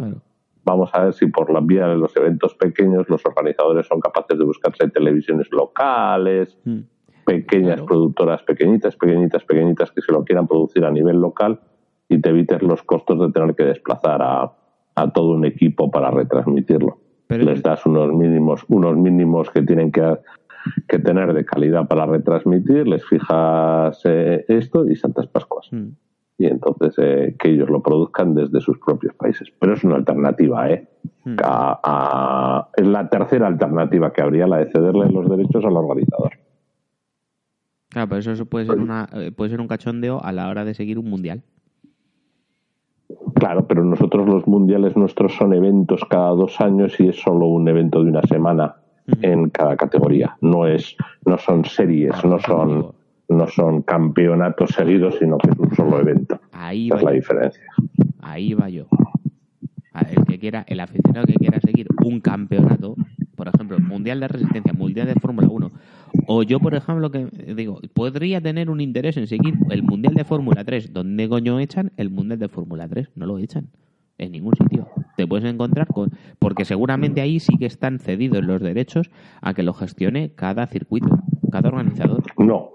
[0.68, 4.38] Vamos a ver si por la vía de los eventos pequeños los organizadores son capaces
[4.38, 6.81] de buscarse televisiones locales, Mm.
[7.24, 7.87] pequeñas Claro.
[7.87, 11.61] productoras pequeñitas, pequeñitas, pequeñitas que se lo quieran producir a nivel local
[12.09, 14.52] y te evites los costos de tener que desplazar a,
[14.94, 16.98] a todo un equipo para retransmitirlo.
[17.28, 20.18] Pero- Les das unos mínimos, unos mínimos que tienen que,
[20.87, 25.88] que tener de calidad para retransmitir, les fijas eh, esto y Santas Pascuas Mm.
[26.38, 29.48] Y entonces eh, que ellos lo produzcan desde sus propios países.
[29.59, 30.88] Pero es una alternativa, ¿eh?
[31.24, 31.37] Mm.
[31.44, 36.33] A- a- es la tercera alternativa que habría, la de cederle los derechos al organizador.
[37.90, 40.74] Claro, pero eso puede ser, una, eh, puede ser un cachondeo a la hora de
[40.74, 41.42] seguir un mundial.
[43.35, 47.66] Claro, pero nosotros los mundiales nuestros son eventos cada dos años y es solo un
[47.68, 48.77] evento de una semana
[49.22, 50.37] en cada categoría.
[50.42, 52.92] No es, no son series, no son,
[53.29, 56.41] no son campeonatos seguidos, sino que es un solo evento.
[56.53, 57.62] Ahí Esa va es la diferencia.
[58.21, 58.87] Ahí va yo.
[60.11, 62.95] El que quiera, el aficionado que quiera seguir un campeonato,
[63.35, 65.71] por ejemplo, Mundial de Resistencia, Mundial de Fórmula 1,
[66.27, 70.25] o yo, por ejemplo, que digo, podría tener un interés en seguir el Mundial de
[70.25, 70.93] Fórmula 3.
[70.93, 73.11] ¿Dónde coño echan el Mundial de Fórmula 3?
[73.17, 73.69] No lo echan.
[74.19, 74.88] En ningún sitio.
[75.17, 76.11] Te puedes encontrar con.
[76.38, 79.11] Porque seguramente ahí sí que están cedidos los derechos
[79.41, 81.09] a que lo gestione cada circuito,
[81.51, 82.25] cada organizador.
[82.37, 82.71] No.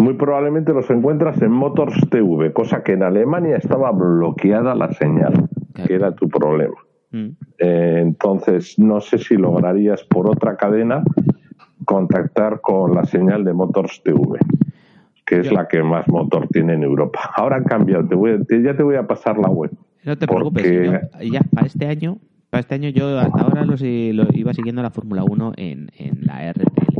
[0.00, 5.48] Muy probablemente los encuentras en Motors TV, cosa que en Alemania estaba bloqueada la señal,
[5.74, 6.74] que era tu problema.
[7.12, 7.26] Mm.
[7.58, 11.02] Eh, entonces, no sé si lograrías por otra cadena
[11.84, 14.38] contactar con la señal de Motors TV,
[15.26, 17.20] que es la que más motor tiene en Europa.
[17.36, 19.70] Ahora han cambiado, te voy a- te- ya te voy a pasar la web.
[20.04, 22.16] No te Porque- preocupes, yo- ya para este año,
[22.48, 25.90] para este año yo hasta ahora lo, si- lo iba siguiendo la Fórmula 1 en,
[25.98, 26.99] en la RTL.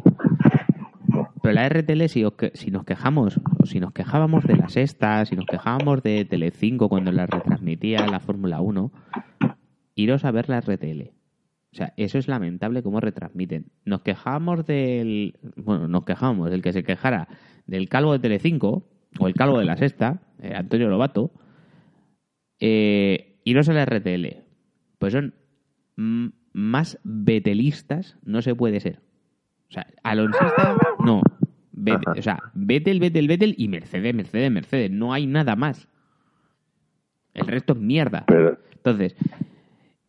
[1.53, 5.25] La RTL, si, os que- si nos quejamos, o si nos quejábamos de la sexta,
[5.27, 8.91] si nos quejábamos de Telecinco cuando la retransmitía la Fórmula 1,
[9.95, 11.13] iros a ver la RTL.
[11.73, 13.67] O sea, eso es lamentable cómo retransmiten.
[13.85, 15.39] Nos quejábamos del.
[15.57, 17.29] Bueno, nos quejábamos del que se quejara
[17.67, 21.33] del calvo de Telecinco, o el calvo de la sexta, eh, Antonio Lobato,
[22.59, 24.45] eh, iros a la RTL.
[24.99, 25.35] Pues son
[26.53, 29.01] más betelistas, no se puede ser.
[29.69, 31.23] O sea, alonsista, no.
[32.17, 34.91] O sea, Betel, Betel, Betel y Mercedes, Mercedes, Mercedes.
[34.91, 35.89] No hay nada más.
[37.35, 38.25] El resto es mierda.
[38.27, 39.15] Pero, Entonces,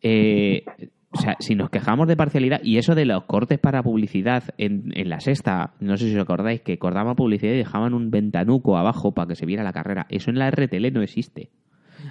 [0.00, 0.64] eh,
[1.10, 4.92] o sea, si nos quejamos de parcialidad y eso de los cortes para publicidad en,
[4.94, 8.76] en la sexta, no sé si os acordáis, que cortaban publicidad y dejaban un ventanuco
[8.76, 10.06] abajo para que se viera la carrera.
[10.08, 11.50] Eso en la RTL no existe.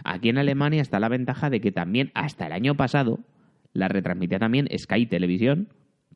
[0.03, 3.19] Aquí en Alemania está la ventaja de que también hasta el año pasado
[3.73, 5.69] la retransmitía también Sky Televisión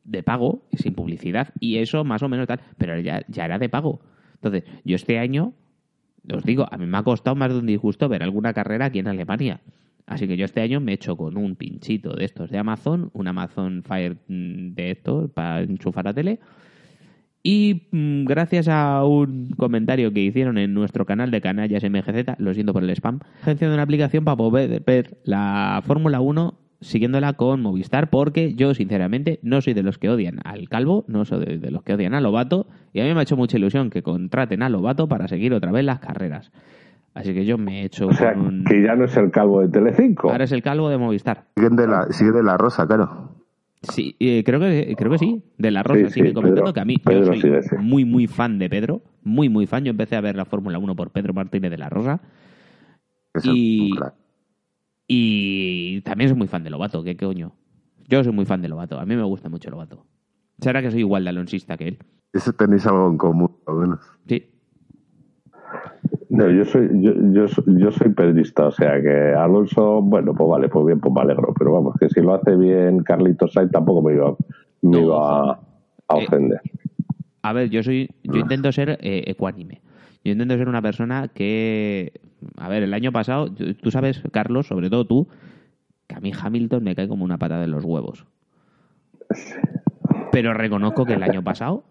[0.06, 3.68] de pago, sin publicidad, y eso más o menos tal, pero ya, ya era de
[3.68, 4.00] pago.
[4.34, 5.52] Entonces, yo este año,
[6.32, 9.00] os digo, a mí me ha costado más de un disgusto ver alguna carrera aquí
[9.00, 9.60] en Alemania.
[10.06, 13.10] Así que yo este año me he hecho con un pinchito de estos de Amazon,
[13.12, 16.38] un Amazon Fire mm, de estos para enchufar a tele.
[17.42, 22.54] Y mm, gracias a un comentario que hicieron en nuestro canal de Canallas MGZ, lo
[22.54, 27.32] siento por el spam, agencia de una aplicación para poder ver la Fórmula 1 siguiéndola
[27.34, 31.44] con Movistar, porque yo sinceramente no soy de los que odian al Calvo, no soy
[31.44, 33.90] de, de los que odian a Lobato, y a mí me ha hecho mucha ilusión
[33.90, 36.52] que contraten a Lobato para seguir otra vez las carreras.
[37.14, 38.64] Así que yo me he hecho o sea, un...
[38.64, 40.30] que ya no es el calvo de Telecinco.
[40.30, 41.44] Ahora es el Calvo de Movistar.
[41.56, 43.30] Siguen de la, sigue de la rosa, claro.
[43.80, 46.62] Sí, eh, creo que creo que sí, de la Rosa, Sí, sí, sí, me comentando
[46.64, 47.76] Pedro- que a mí Pedro yo soy sigue, sí.
[47.78, 50.96] muy muy fan de Pedro, muy muy fan, yo empecé a ver la Fórmula 1
[50.96, 52.20] por Pedro Martínez de la Rosa
[53.32, 54.14] Es Y- un crack.
[55.08, 57.52] Y también soy muy fan de Lobato, ¿qué coño?
[58.08, 60.04] Yo soy muy fan de Lobato, a mí me gusta mucho Lobato.
[60.60, 61.98] Será que soy igual de alonsista que él.
[62.32, 64.00] Eso tenéis algo en común, por lo menos.
[64.26, 64.46] Sí.
[66.28, 70.48] No, yo soy, yo, yo, soy- yo soy pedrista, o sea que Alonso, bueno, pues
[70.48, 73.70] vale, pues bien, pues me alegro, pero vamos, que si lo hace bien Carlitos Sainz
[73.70, 74.36] tampoco me iba,
[74.82, 75.60] me iba a,
[76.08, 76.60] a Eh, ofender.
[77.42, 79.80] A ver, yo soy yo intento ser eh, ecuánime.
[80.24, 82.12] Yo intento ser una persona que
[82.56, 85.28] A ver, el año pasado, tú sabes, Carlos, sobre todo tú,
[86.06, 88.26] que a mí Hamilton me cae como una patada en los huevos.
[90.32, 91.84] Pero reconozco que el año pasado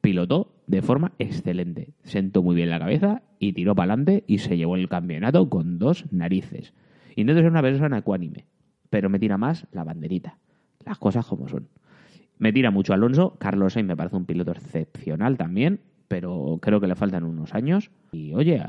[0.00, 1.92] pilotó de forma excelente.
[2.04, 5.78] Sentó muy bien la cabeza y tiró para adelante y se llevó el campeonato con
[5.78, 6.72] dos narices.
[7.16, 8.46] No es una persona ecuánime,
[8.88, 10.38] pero me tira más la banderita.
[10.86, 11.68] Las cosas como son.
[12.38, 13.36] Me tira mucho Alonso.
[13.38, 17.90] Carlos Sainz me parece un piloto excepcional también, pero creo que le faltan unos años.
[18.12, 18.62] Y oye,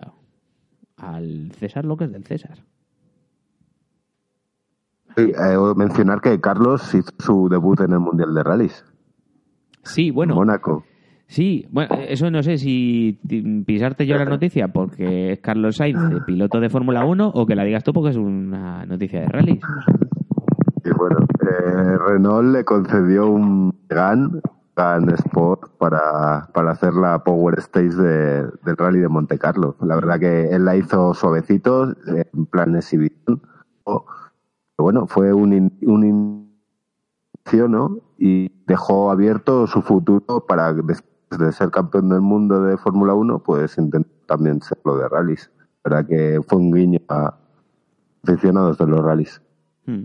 [0.97, 2.59] al César lo que es del César.
[5.15, 8.85] Sí, eh, mencionar que Carlos hizo su debut en el Mundial de Rallys,
[9.83, 10.85] Sí, bueno, Mónaco.
[11.27, 13.17] Sí, bueno, eso no sé si
[13.65, 17.63] pisarte yo la noticia porque es Carlos Sainz, piloto de Fórmula 1, o que la
[17.63, 19.59] digas tú porque es una noticia de rally.
[20.83, 24.41] Y bueno, eh, Renault le concedió un GAN,
[24.83, 29.75] GAN Sport, para, para hacer la Power Stage de- del Rally de Monte Carlo.
[29.81, 33.41] La verdad que él la hizo suavecito, en plan exhibición.
[33.85, 34.05] Pero
[34.77, 36.03] bueno, fue un, in- un
[37.45, 37.99] inicio, ¿no?
[38.17, 43.39] Y dejó abierto su futuro para, después de ser campeón del mundo de Fórmula 1,
[43.43, 45.51] pues intentar también serlo de rallies.
[45.83, 47.35] La verdad que fue un guiño a
[48.23, 49.41] aficionados de los rallies.
[49.85, 50.03] Hmm.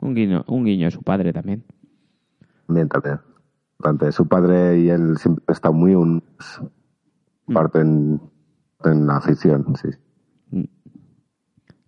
[0.00, 1.64] Un guiño, un guiño a su padre también.
[2.66, 3.18] También, también.
[4.10, 6.62] Su padre y él siempre están muy unidos.
[7.52, 8.20] Parte en,
[8.84, 9.88] en la afición, sí.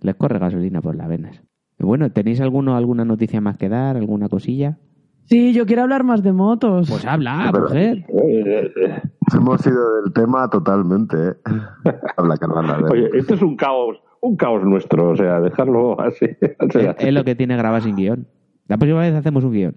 [0.00, 1.42] Les corre gasolina por las venas.
[1.78, 3.96] Bueno, ¿tenéis alguno, alguna noticia más que dar?
[3.96, 4.78] ¿Alguna cosilla?
[5.24, 6.88] Sí, yo quiero hablar más de motos.
[6.88, 8.04] Pues habla, Pero- mujer.
[8.08, 9.02] Eh, eh,
[9.34, 11.16] Hemos ido del tema totalmente.
[11.30, 11.34] ¿eh?
[12.16, 12.74] Habla Carvana.
[12.74, 12.92] a ver.
[12.92, 16.26] Oye, esto es un caos, un caos nuestro, o sea, dejarlo así.
[16.60, 18.26] o sea, Es, es lo que tiene grabar sin guion.
[18.68, 19.76] La próxima vez hacemos un guion.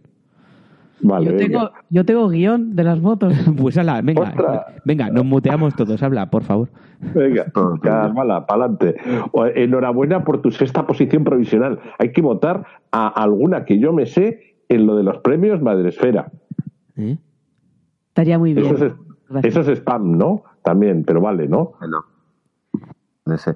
[1.03, 3.33] Vale, yo, tengo, yo tengo guion de las motos.
[3.57, 4.61] Pues habla, venga, Ostras.
[4.85, 6.69] venga, nos muteamos todos, habla, por favor.
[7.15, 7.45] Venga.
[7.81, 8.95] Carmala, pa'lante.
[9.55, 11.79] Enhorabuena por tu sexta posición provisional.
[11.99, 16.31] Hay que votar a alguna que yo me sé en lo de los premios Madresfera.
[16.97, 17.17] ¿Eh?
[18.09, 18.67] Estaría muy bien.
[18.75, 18.93] Eso es,
[19.29, 19.57] Gracias.
[19.57, 20.43] eso es spam, ¿no?
[20.63, 21.73] También, pero vale, ¿no?
[21.79, 22.05] Bueno.
[23.25, 23.55] Ese.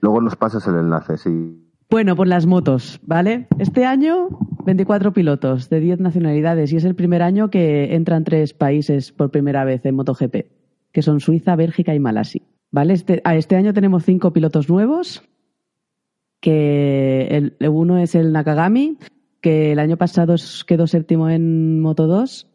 [0.00, 1.62] Luego nos pasas el enlace, sí.
[1.90, 3.46] Bueno, por las motos, ¿vale?
[3.58, 4.28] Este año,
[4.66, 9.30] 24 pilotos de 10 nacionalidades y es el primer año que entran tres países por
[9.30, 10.36] primera vez en MotoGP,
[10.92, 12.42] que son Suiza, Bélgica y Malasia.
[12.72, 12.94] ¿Vale?
[12.94, 15.22] Este, ah, este año tenemos cinco pilotos nuevos,
[16.40, 18.98] que el, uno es el Nakagami,
[19.40, 20.34] que el año pasado
[20.66, 22.48] quedó séptimo en Moto 2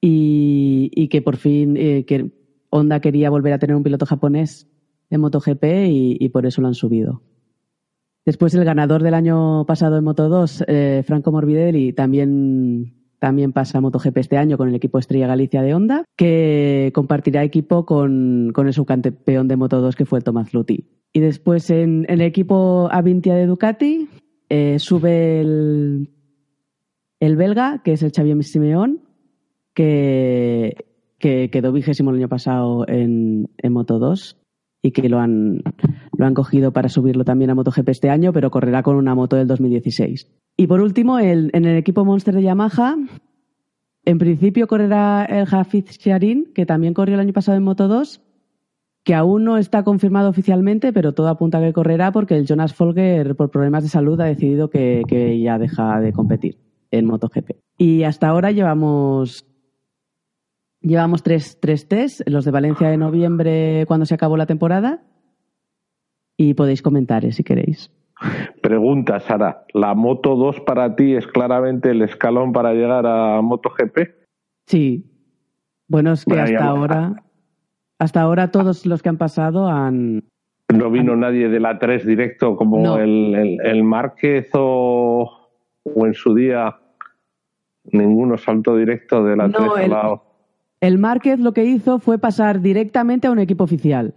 [0.00, 2.30] y, que por fin eh, que
[2.70, 4.68] Honda quería volver a tener un piloto japonés
[5.10, 7.20] en MotoGP y por eso lo han subido.
[8.26, 13.78] Después el ganador del año pasado en Moto 2, eh, Franco Morbidelli, también, también pasa
[13.78, 18.52] a MotoGP este año con el equipo Estrella Galicia de Honda, que compartirá equipo con,
[18.56, 20.88] el subcampeón de Moto 2 que fue el Tomás Lutti.
[21.12, 24.08] Y después en, el equipo Avintia de Ducati
[24.48, 26.10] eh, sube el,
[27.20, 29.02] el belga, que es el Xavier Simeón,
[29.72, 30.84] que,
[31.20, 34.36] que quedó vigésimo el año pasado en, en Moto 2
[34.82, 35.62] y que lo han,
[36.16, 39.36] lo han cogido para subirlo también a MotoGP este año, pero correrá con una moto
[39.36, 40.30] del 2016.
[40.56, 42.96] Y por último, en el equipo Monster de Yamaha,
[44.04, 48.22] en principio correrá el Hafiz Sharin, que también corrió el año pasado en Moto 2,
[49.04, 52.74] que aún no está confirmado oficialmente, pero todo apunta a que correrá porque el Jonas
[52.74, 56.58] Folger, por problemas de salud, ha decidido que, que ya deja de competir
[56.90, 57.50] en MotoGP.
[57.78, 59.46] Y hasta ahora llevamos
[60.86, 65.02] Llevamos tres, tres test, los de Valencia de noviembre cuando se acabó la temporada.
[66.36, 67.90] Y podéis comentar eh, si queréis.
[68.62, 73.98] Pregunta, Sara, ¿la Moto 2 para ti es claramente el escalón para llegar a MotoGP?
[74.66, 75.04] Sí.
[75.88, 77.22] Bueno, es que Bueno, hasta ahora,
[77.98, 80.24] hasta ahora todos los que han pasado han.
[80.74, 82.98] ¿No vino nadie de la 3 directo como No.
[82.98, 85.48] el, el, el Márquez o,
[85.84, 86.76] o en su día
[87.92, 90.22] ninguno saltó directo de la No, 3 a el- la
[90.80, 94.14] El Márquez lo que hizo fue pasar directamente a un equipo oficial.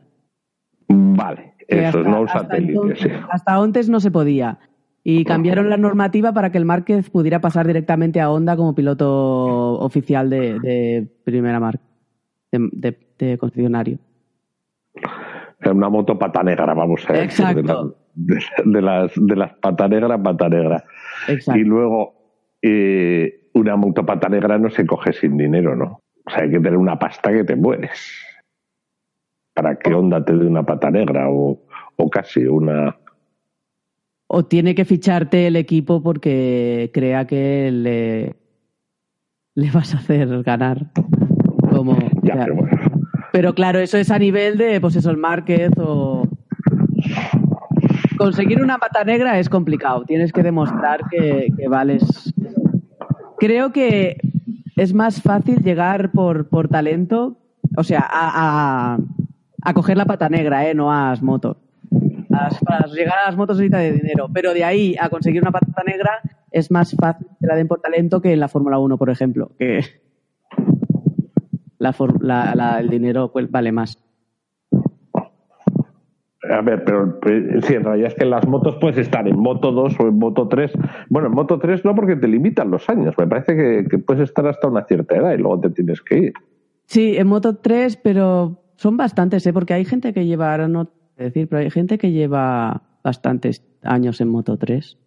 [0.87, 3.09] Vale, eso es hasta- no un hasta satélite, entonces- sí.
[3.29, 4.59] Hasta antes no se podía.
[5.03, 9.79] Y cambiaron la normativa para que el Márquez pudiera pasar directamente a Honda como piloto
[9.79, 11.83] oficial de, de primera marca,
[12.51, 13.97] de, de- de concesionario.
[15.65, 17.25] Una moto pata negra, vamos a decir.
[17.25, 17.95] Exacto.
[18.13, 20.83] De, la- de- de las, de las pata negra, pata negra.
[21.27, 21.59] Exacto.
[21.59, 22.13] Y luego,
[22.61, 26.01] eh, una moto pata negra no se coge sin dinero, ¿no?
[26.25, 28.25] O sea, hay que tener una pasta que te mueres.
[29.59, 31.59] Para que Honda te dé una pata negra o,
[31.97, 32.95] o casi una.
[34.27, 38.37] O tiene que ficharte el equipo porque crea que le,
[39.55, 40.91] le vas a hacer ganar.
[41.71, 42.77] Como, Ya, o sea, pero bueno.
[43.33, 46.23] pero claro, eso es a nivel de, pues eso, el Márquez o,
[48.17, 50.05] Conseguir una pata negra es complicado.
[50.05, 52.33] Tienes que demostrar que, que vales.
[53.37, 54.15] Creo que
[54.77, 57.37] es más fácil llegar por, por talento,
[57.75, 58.97] o sea, a, a,
[59.61, 60.73] a coger la pata negra, ¿eh?
[60.73, 61.57] no a las motos.
[62.65, 65.83] Para llegar a las motos necesita de dinero, pero de ahí a conseguir una pata
[65.85, 66.19] negra
[66.51, 69.51] es más fácil que la den por talento que en la Fórmula 1, por ejemplo,
[69.57, 69.81] que
[71.77, 73.97] la, for- la- la- el dinero pues, vale más.
[76.51, 79.37] A ver, pero eh, sí, en realidad es que en las motos puedes estar en
[79.37, 80.71] Moto 2 o en Moto 3.
[81.09, 83.13] Bueno, en Moto 3 no porque te limitan los años.
[83.17, 86.17] Me parece que, que puedes estar hasta una cierta edad y luego te tienes que
[86.17, 86.33] ir.
[86.85, 89.51] Sí, en Moto 3, pero son bastantes, ¿eh?
[89.51, 94.21] porque hay gente que lleva, ahora no decir, pero hay gente que lleva bastantes años
[94.21, 94.97] en Moto 3.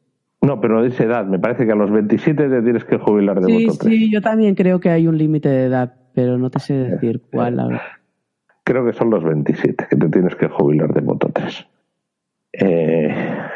[0.42, 1.24] No, pero esa edad.
[1.24, 3.94] Me parece que a los 27 te tienes que jubilar de Sí, Moto 3.
[3.94, 7.22] sí, yo también creo que hay un límite de edad, pero no te sé decir
[7.32, 7.80] cuál ahora.
[8.62, 11.66] Creo que son los 27 que te tienes que jubilar de Moto 3.
[12.52, 13.08] Eh,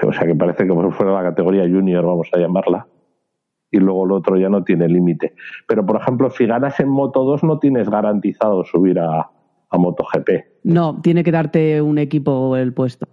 [0.02, 2.86] o sea que parece como si fuera la categoría junior, vamos a llamarla.
[3.70, 5.34] Y luego el otro ya no tiene límite.
[5.68, 9.30] Pero, por ejemplo, si ganas en Moto 2 no tienes garantizado subir a,
[9.70, 10.30] a MotoGP.
[10.64, 13.06] No, tiene que darte un equipo el puesto.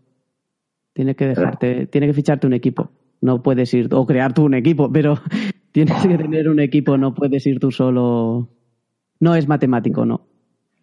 [0.93, 2.91] Tiene que dejarte, tiene que ficharte un equipo.
[3.22, 5.18] No puedes ir, o crear tú un equipo, pero
[5.72, 8.49] tienes que tener un equipo, no puedes ir tú solo.
[9.20, 10.22] No es matemático, no.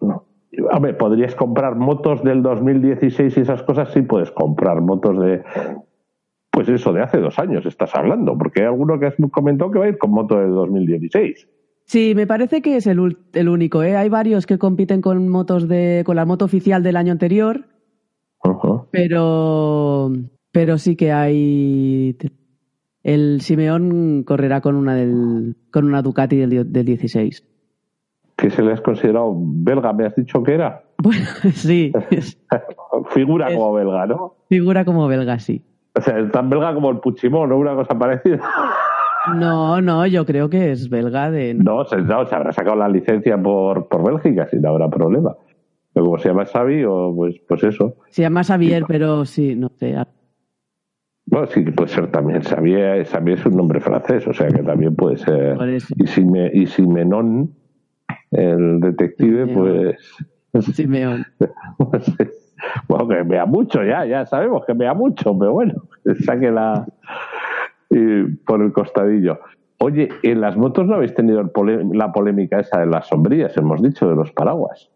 [0.00, 0.24] No.
[0.70, 5.42] A ver, podrías comprar motos del 2016 y esas cosas, sí puedes comprar motos de.
[6.50, 9.78] Pues eso, de hace dos años estás hablando, porque hay alguno que has comentado que
[9.78, 11.46] va a ir con moto del 2016.
[11.90, 13.82] Sí, me parece que es el, el único.
[13.82, 13.96] ¿eh?
[13.96, 17.64] Hay varios que compiten con motos de, con la moto oficial del año anterior,
[18.92, 20.12] pero,
[20.52, 22.16] pero sí que hay.
[23.02, 27.44] El Simeón correrá con una del, con una Ducati del, del 16.
[28.36, 30.84] Que se le has considerado belga, me has dicho que era.
[30.98, 31.90] Bueno, sí,
[33.10, 34.36] Figura Es- como belga, ¿no?
[34.48, 35.64] figura como belga, sí.
[35.96, 37.58] O sea, es tan belga como el Puchimón, ¿no?
[37.58, 38.38] Una cosa parecida.
[39.34, 41.54] No, no, yo creo que es belga de.
[41.54, 45.36] No, se, no, se habrá sacado la licencia por, por Bélgica, si no habrá problema.
[45.92, 47.96] Pero como se llama Xavi, o pues, pues eso.
[48.08, 49.96] Se llama Xavier, pero sí, no sé.
[51.26, 52.42] Bueno, sí puede ser también.
[52.42, 55.58] Xavier, Xavier es un nombre francés, o sea que también puede ser.
[55.96, 57.54] Y si, me, y si Menón,
[58.30, 59.96] el detective, pues.
[60.74, 61.24] Simeón.
[62.88, 66.86] bueno, que vea mucho ya, ya sabemos que vea mucho, pero bueno, que saque la.
[67.90, 69.40] Y por el costadillo.
[69.78, 71.50] Oye, en las motos no habéis tenido
[71.92, 74.90] la polémica esa de las sombrillas, hemos dicho, de los paraguas.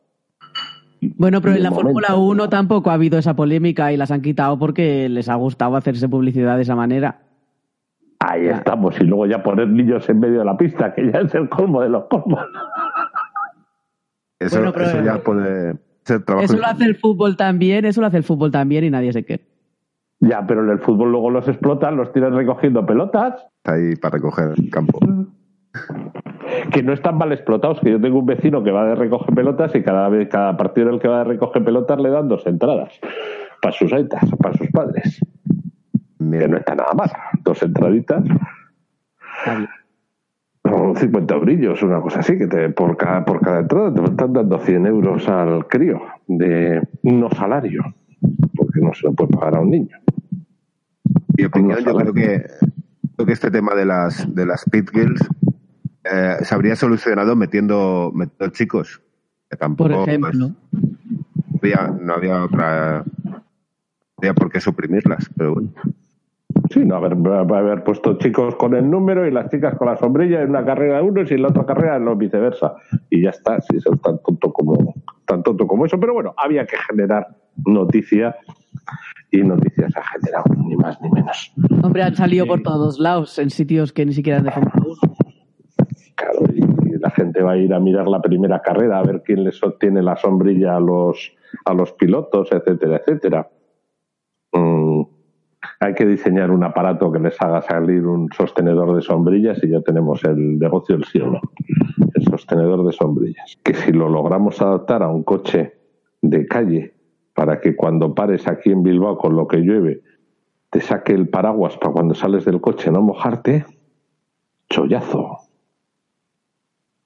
[1.17, 1.71] Bueno, pero en la.
[1.73, 5.77] Fórmula 1 tampoco ha habido esa polémica y las han quitado porque les ha gustado
[5.77, 7.21] hacerse publicidad de esa manera.
[8.21, 8.53] Ahí Ya.
[8.57, 11.49] estamos, y luego ya poner niños en medio de la pista, que ya es el
[11.51, 12.41] colmo de los colmos.
[14.41, 15.75] Eso, Bueno, pero- eso ya puede
[16.05, 16.45] ser trabajo.
[16.45, 19.25] Eso lo hace el fútbol también, eso lo hace el fútbol también y nadie se
[19.25, 19.41] qué.
[20.21, 24.53] Ya, pero en el fútbol luego los explotan, los tiran recogiendo pelotas, ahí para recoger
[24.57, 24.99] el campo.
[26.73, 29.75] que no están mal explotados, que yo tengo un vecino que va de recoge pelotas
[29.75, 32.47] y cada vez, cada partido en el que va de recoge pelotas le dan dos
[32.47, 32.99] entradas
[33.61, 35.21] para sus aitas, para sus padres.
[36.19, 37.11] Que no está nada mal.
[37.43, 39.69] Dos entraditas, Está bien.
[40.65, 44.33] son 50 brillos, una cosa así, que te, por, cada, por cada entrada te están
[44.33, 47.83] dando 100 euros al crío de no salario,
[48.57, 49.97] porque no se lo puede pagar a un niño.
[51.37, 52.47] Mi opinión, yo creo que,
[53.17, 55.21] creo que este tema de las de las pit girls
[56.05, 59.01] eh, se habría solucionado metiendo, metiendo chicos.
[59.51, 60.51] Que tampoco, Por ejemplo.
[61.61, 63.05] pues, había- no había otra.
[63.25, 63.43] No
[64.19, 65.71] había por qué suprimirlas, pero bueno.
[66.71, 70.43] Sí, no, haber, haber puesto chicos con el número y las chicas con la sombrilla
[70.43, 72.75] en una carrera de unos y en la otra carrera no viceversa.
[73.11, 74.95] Y ya está, si eso es tan tonto como,
[75.27, 75.99] tan tonto como eso.
[76.01, 77.29] Pero bueno, había que generar
[77.67, 78.37] noticia
[79.35, 81.53] y noticias ha generado, ni más ni menos.
[81.83, 85.15] Hombre, han salido por todos lados, en sitios que ni siquiera es de Fórmula 1.
[86.15, 89.45] Claro, y la gente va a ir a mirar la primera carrera, a ver quién
[89.45, 91.33] les obtiene la sombrilla a los,
[91.65, 93.51] a los pilotos, etcétera, etcétera.
[94.53, 95.03] Mm,
[95.81, 99.81] hay que diseñar un aparato que les haga salir un sostenedor de sombrillas y ya
[99.81, 101.41] tenemos el negocio del siglo,
[102.15, 103.59] el sostenedor de sombrillas.
[103.63, 105.75] Que si lo logramos adaptar a un coche
[106.23, 106.95] de calle
[107.35, 110.03] para que cuando pares aquí en Bilbao con lo que llueve
[110.71, 113.65] te saque el paraguas para cuando sales del coche no mojarte,
[114.71, 115.39] chollazo.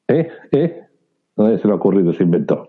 [0.09, 0.29] ¿Eh?
[0.53, 0.83] ¿Eh?
[1.37, 2.66] No se le ha ocurrido ese invento.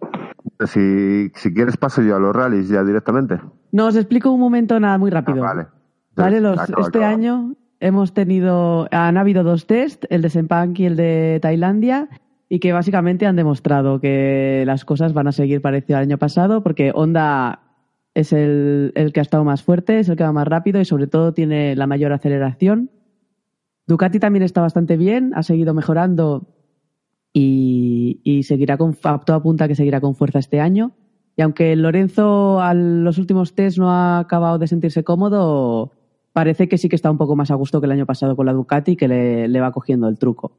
[0.65, 3.39] Si, si quieres, paso yo a los rallies ya directamente.
[3.71, 5.43] No, os explico un momento nada muy rápido.
[5.43, 5.67] Ah, vale.
[6.15, 7.13] Vale, los- Acaba, este acaba.
[7.13, 12.09] año hemos tenido, han habido dos test, el de Sempank y el de Tailandia,
[12.49, 16.63] y que básicamente han demostrado que las cosas van a seguir parecido al año pasado,
[16.63, 17.61] porque Honda
[18.15, 20.85] es el, el que ha estado más fuerte, es el que va más rápido y
[20.85, 22.89] sobre todo tiene la mayor aceleración.
[23.85, 26.47] Ducati también está bastante bien, ha seguido mejorando
[27.31, 30.93] y, y seguirá con, todo apunta a que seguirá con fuerza este año.
[31.35, 35.93] Y aunque Lorenzo a los últimos test no ha acabado de sentirse cómodo,
[36.33, 38.47] parece que sí que está un poco más a gusto que el año pasado con
[38.47, 40.51] la Ducati, que le, le va cogiendo el truco.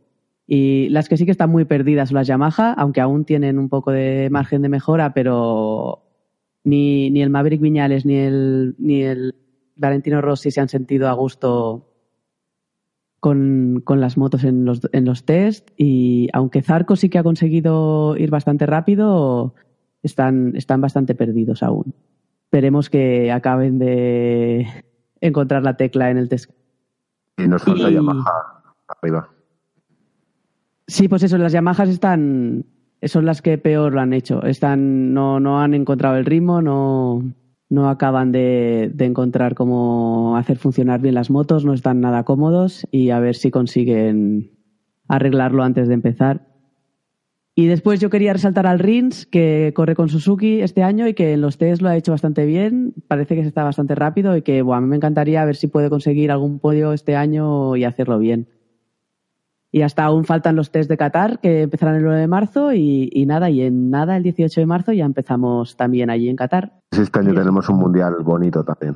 [0.52, 3.68] Y las que sí que están muy perdidas son las Yamaha, aunque aún tienen un
[3.68, 6.02] poco de margen de mejora, pero
[6.64, 9.36] ni, ni el Maverick Viñales ni el, ni el
[9.76, 11.86] Valentino Rossi se han sentido a gusto
[13.20, 15.70] con, con las motos en los, en los test.
[15.76, 19.54] Y aunque Zarco sí que ha conseguido ir bastante rápido,
[20.02, 21.94] están, están bastante perdidos aún.
[22.46, 24.66] Esperemos que acaben de
[25.20, 26.50] encontrar la tecla en el test.
[27.38, 29.28] Y nos falta Y- Yamaha arriba.
[30.90, 32.66] Sí, pues eso, las Yamahas están.
[33.02, 34.42] Son las que peor lo han hecho.
[34.42, 37.32] Están, no, no han encontrado el ritmo, no,
[37.68, 42.88] no acaban de, de encontrar cómo hacer funcionar bien las motos, no están nada cómodos
[42.90, 44.50] y a ver si consiguen
[45.06, 46.48] arreglarlo antes de empezar.
[47.54, 51.34] Y después yo quería resaltar al Rins, que corre con Suzuki este año y que
[51.34, 52.94] en los test lo ha hecho bastante bien.
[53.06, 55.88] Parece que está bastante rápido y que buah, a mí me encantaría ver si puede
[55.88, 58.48] conseguir algún podio este año y hacerlo bien.
[59.72, 63.08] Y hasta aún faltan los test de Qatar, que empezarán el 9 de marzo, y,
[63.12, 66.72] y nada, y en nada, el 18 de marzo ya empezamos también allí en Qatar.
[66.90, 68.94] Este año tenemos un mundial bonito también.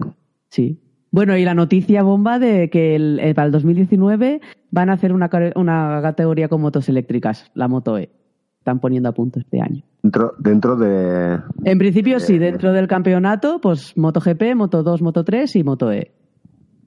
[0.49, 0.81] Sí.
[1.12, 4.41] Bueno, y la noticia bomba de que el- eh, para el 2019
[4.72, 8.11] van a hacer una, una categoría con motos eléctricas, la Moto E.
[8.59, 9.85] Están poniendo a punto este año.
[10.03, 11.39] Dentro, dentro de.
[11.64, 16.11] En principio, sí, dentro del campeonato, pues MotoGP, Moto 2, Moto 3 y Moto E.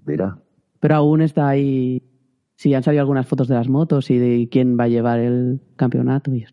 [0.05, 0.37] Mira.
[0.79, 2.01] Pero aún está ahí.
[2.57, 5.61] Sí, han salido algunas fotos de las motos y de quién va a llevar el
[5.75, 6.33] campeonato.
[6.35, 6.45] Y...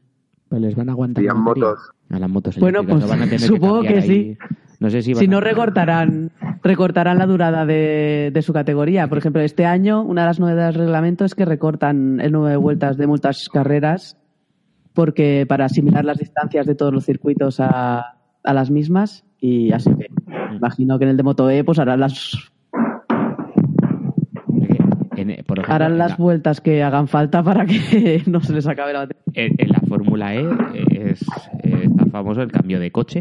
[0.48, 1.24] Pues les van a aguantar.
[1.34, 1.78] Motos.
[2.11, 4.38] A las motos Bueno, pues, van a tener supongo que ahí.
[4.78, 6.30] No sé si van Si a- no, recortarán,
[6.62, 9.09] recortarán la durada de, de su categoría.
[9.09, 12.50] Por ejemplo, este año, una de las novedades del reglamento es que recortan el número
[12.50, 14.18] de vueltas de multas carreras
[14.92, 19.24] porque para asimilar las distancias de todos los circuitos a, a las mismas.
[19.40, 20.07] Y así que
[20.55, 22.52] imagino que en el de Moto E pues harán las,
[25.30, 28.66] En- por ejemplo, harán las la- vueltas que hagan falta para que no se les
[28.66, 29.22] acabe la batería.
[29.34, 30.46] en, en la Fórmula E
[30.90, 31.22] es,
[31.62, 33.20] eh, está famoso el cambio de coche,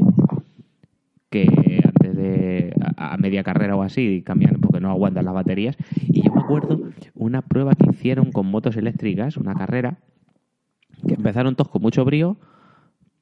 [1.29, 5.75] que antes de a, a media carrera o así cambian porque no aguantan las baterías.
[6.07, 6.79] Y yo me acuerdo
[7.15, 9.97] una prueba que hicieron con motos eléctricas, una carrera,
[11.07, 12.37] que empezaron todos con mucho brío,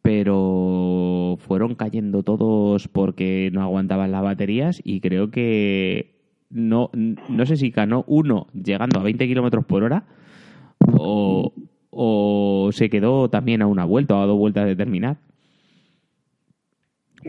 [0.01, 6.20] pero fueron cayendo todos porque no aguantaban las baterías y creo que
[6.51, 10.03] no, no sé si ganó uno llegando a 20 kilómetros por hora
[10.97, 11.53] o,
[11.89, 15.17] o se quedó también a una vuelta o a dos vueltas de terminar.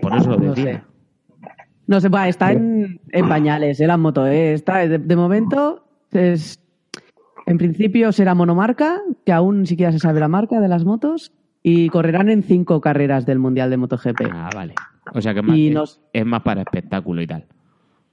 [0.00, 0.84] Por eso lo decía.
[1.86, 3.86] No sé, va, está en, en pañales, ¿eh?
[3.86, 4.26] la moto.
[4.26, 4.54] ¿eh?
[4.54, 6.60] Está, de, de momento, es,
[7.46, 11.32] en principio será monomarca, que aún ni siquiera se sabe la marca de las motos,
[11.62, 14.20] y correrán en cinco carreras del Mundial de MotoGP.
[14.32, 14.74] Ah, vale.
[15.12, 17.44] O sea que más, Y es- nos- es más para espectáculo y tal.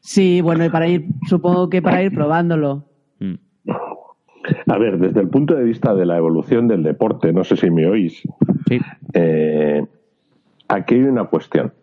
[0.01, 2.85] Sí, bueno, y para ir, supongo que para ir probándolo.
[3.19, 3.35] Mm.
[4.67, 7.69] A ver, desde el punto de vista de la evolución del deporte, no sé si
[7.69, 8.23] me oís,
[8.67, 8.79] Sí.
[9.13, 9.85] eh,
[10.67, 11.73] aquí hay una cuestión.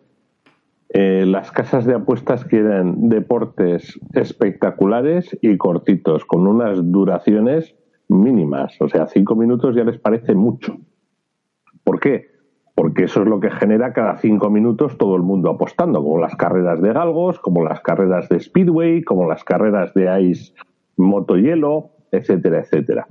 [0.89, 7.75] Eh, las casas de apuestas quieren deportes espectaculares y cortitos, con unas duraciones
[8.07, 8.75] mínimas.
[8.79, 10.77] O sea, cinco minutos ya les parece mucho.
[11.83, 12.36] ¿Por qué?
[12.77, 16.35] Porque eso es lo que genera cada cinco minutos todo el mundo apostando, como las
[16.35, 20.53] carreras de galgos, como las carreras de speedway, como las carreras de ice
[20.95, 23.07] motohielo, etcétera, etcétera.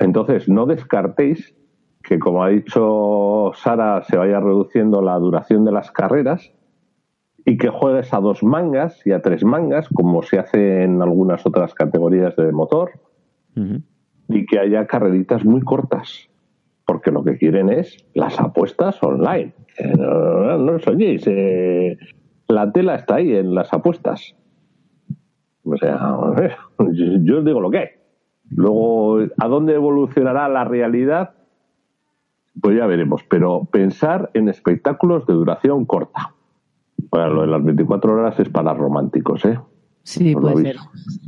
[0.00, 1.54] Entonces, no descartéis
[2.02, 6.52] que, como ha dicho Sara, se vaya reduciendo la duración de las carreras
[7.44, 11.46] y que juegues a dos mangas y a tres mangas, como se hace en algunas
[11.46, 12.90] otras categorías de motor,
[14.28, 16.28] y que haya carreritas muy cortas,
[16.86, 19.54] porque lo que quieren es las apuestas online.
[19.78, 21.96] Eh, No, no os eh,
[22.48, 24.34] la tela está ahí en las apuestas.
[25.64, 25.98] O sea,
[26.92, 27.88] yo, os digo lo que hay.
[28.50, 31.34] Luego, ¿a dónde evolucionará la realidad?
[32.60, 36.34] Pues ya veremos, pero pensar en espectáculos de duración corta.
[37.10, 39.58] Bueno, lo de las 24 horas es para románticos, ¿eh?
[40.02, 40.76] Sí, puede ser.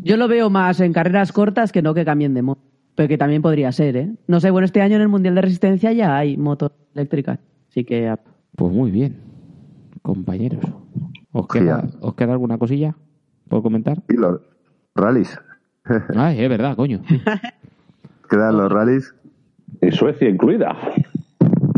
[0.02, 2.73] Yo lo veo más en carreras cortas que no que cambien de moto.
[2.94, 4.12] Pero que también podría ser, ¿eh?
[4.28, 7.38] No sé, bueno, este año en el Mundial de Resistencia ya hay motos eléctricas.
[7.68, 8.20] Así que ah,
[8.56, 9.16] Pues muy bien,
[10.02, 10.64] compañeros.
[11.32, 11.88] ¿Os queda.
[12.00, 12.94] ¿Os queda alguna cosilla
[13.48, 14.00] por comentar?
[14.08, 14.40] Y los
[14.94, 15.36] rallies.
[16.14, 17.02] Ay, es verdad, coño.
[18.30, 19.14] Quedan los rallies.
[19.82, 20.76] Y Suecia incluida.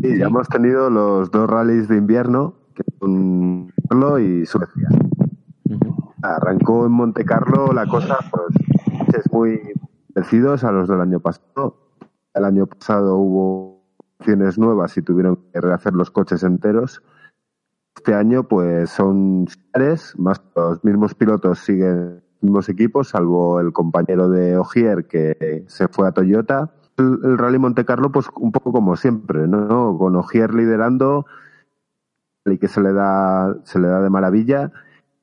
[0.02, 4.88] Y ya hemos tenido los dos rallies de invierno, que son Carlo y Suecia.
[6.22, 9.60] Arrancó en Monte Carlo la cosa, pues, es muy
[10.16, 11.76] parecidos a los del año pasado.
[12.32, 13.82] El año pasado hubo
[14.18, 17.02] opciones nuevas y tuvieron que rehacer los coches enteros.
[17.94, 23.74] Este año, pues son similares, más los mismos pilotos siguen los mismos equipos, salvo el
[23.74, 26.72] compañero de Ogier que se fue a Toyota.
[26.96, 29.98] El, Rally Monte Carlo, pues un poco como siempre, ¿no?
[29.98, 31.26] Con Ogier liderando
[32.46, 34.72] y que se le da, se le da de maravilla.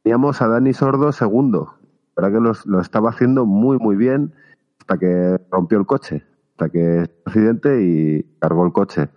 [0.04, 1.78] Teníamos a Dani Sordo segundo.
[2.16, 4.34] La verdad que lo, lo estaba haciendo muy, muy bien
[4.84, 9.10] hasta que rompió el coche, hasta que accidente y cargó el coche.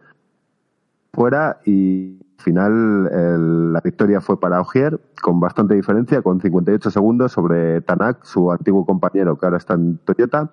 [1.13, 6.91] Fuera y al final el, la victoria fue para Ogier con bastante diferencia, con 58
[6.91, 10.53] segundos sobre Tanak, su antiguo compañero que ahora está en Toyota.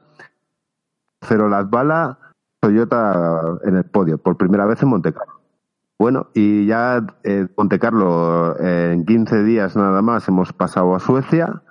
[1.22, 2.18] Cero las balas,
[2.60, 5.42] Toyota en el podio, por primera vez en Monte Carlo.
[6.00, 11.00] Bueno, y ya eh, Monte Carlo, eh, en 15 días nada más hemos pasado a
[11.00, 11.63] Suecia.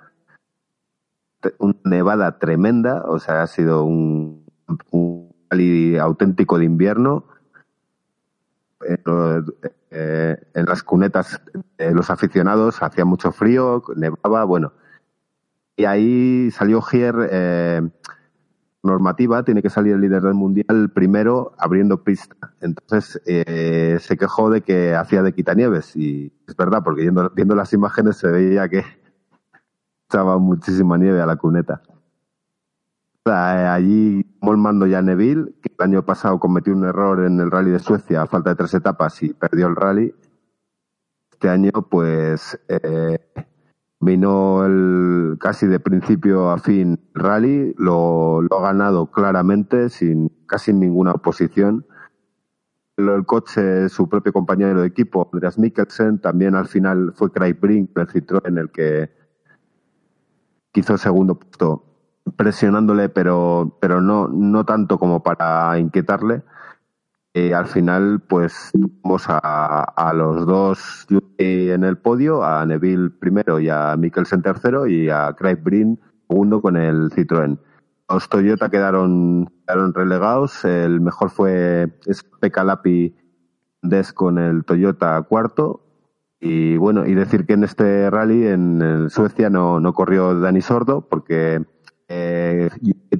[1.59, 4.45] Una nevada tremenda, o sea, ha sido un,
[4.91, 5.33] un
[5.99, 7.25] auténtico de invierno.
[9.95, 11.39] Eh, en las cunetas
[11.77, 14.73] eh, los aficionados hacía mucho frío, nevaba, bueno.
[15.75, 17.81] Y ahí salió Gier eh,
[18.83, 22.35] normativa, tiene que salir el líder del mundial primero abriendo pista.
[22.61, 27.55] Entonces eh, se quejó de que hacía de quitanieves y es verdad, porque viendo, viendo
[27.55, 28.83] las imágenes se veía que
[30.39, 31.81] muchísima nieve a la cuneta.
[33.25, 37.51] Allí tomó el mando ya Neville, que el año pasado cometió un error en el
[37.51, 40.13] rally de Suecia a falta de tres etapas y perdió el rally.
[41.31, 43.19] Este año, pues, eh,
[44.01, 51.13] vino el, casi de principio a fin rally, lo, ha ganado claramente, sin casi ninguna
[51.13, 51.85] oposición.
[52.97, 57.53] El, el, coche, su propio compañero de equipo, Andreas Mikkelsen, también al final fue Craig
[57.53, 59.22] Brink, el Citroën, el que
[60.79, 61.85] hizo segundo puesto
[62.35, 66.43] presionándole, pero, pero no, no tanto como para inquietarle.
[67.35, 71.07] Eh, al final, pues tuvimos a, a, los dos
[71.37, 76.61] en el podio, a Neville primero y a Mikkelsen tercero y a Craig Breen segundo
[76.61, 77.59] con el Citroën.
[78.09, 81.91] Los Toyota quedaron, quedaron relegados, el mejor fue
[82.39, 83.15] Pekalapi
[83.81, 85.82] Des con el Toyota cuarto.
[86.45, 91.07] Y bueno, y decir que en este rally en Suecia no, no corrió Dani Sordo
[91.07, 91.63] porque
[92.09, 92.69] eh,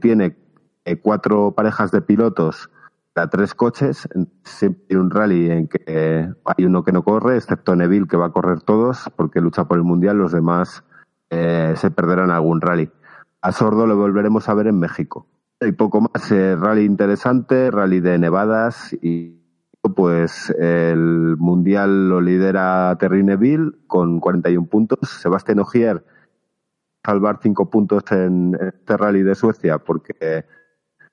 [0.02, 0.36] tiene
[0.84, 2.70] eh, cuatro parejas de pilotos
[3.16, 4.10] a tres coches,
[4.44, 8.18] siempre hay un rally en que eh, hay uno que no corre, excepto Neville que
[8.18, 10.84] va a correr todos porque lucha por el mundial, los demás
[11.30, 12.92] eh, se perderán algún rally.
[13.42, 15.28] A Sordo lo volveremos a ver en México.
[15.62, 19.43] Y poco más, eh, rally interesante, rally de nevadas y
[19.90, 25.00] pues el mundial lo lidera Terry Neville con 41 puntos.
[25.04, 26.04] Sebastián Ogier
[27.06, 30.46] salvar cinco puntos en este rally de Suecia porque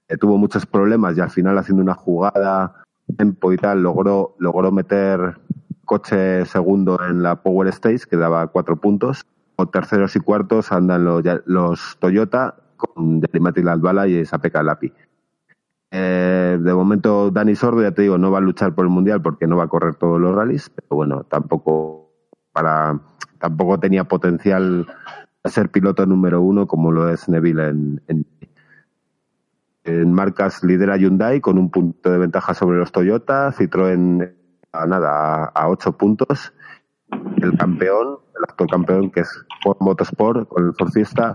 [0.09, 2.85] eh, tuvo muchos problemas y al final haciendo una jugada
[3.19, 5.41] tempo y tal logró logró meter
[5.85, 11.05] coche segundo en la Power Stage que daba cuatro puntos o terceros y cuartos andan
[11.05, 14.93] los, los Toyota con Delimati Lalbala y Sapeca Lapi
[15.91, 19.23] eh, de momento Dani Sordo ya te digo no va a luchar por el mundial
[19.23, 22.13] porque no va a correr todos los rallies pero bueno tampoco
[22.53, 23.01] para
[23.39, 24.87] tampoco tenía potencial
[25.43, 28.03] a ser piloto número uno como lo es Neville en,
[29.85, 34.33] en, marcas lidera Hyundai con un punto de ventaja sobre los Toyota, Citroën
[34.73, 36.53] a nada a, ocho puntos,
[37.39, 41.35] el campeón, el actual campeón que es Ford Motorsport con el Ford Fiesta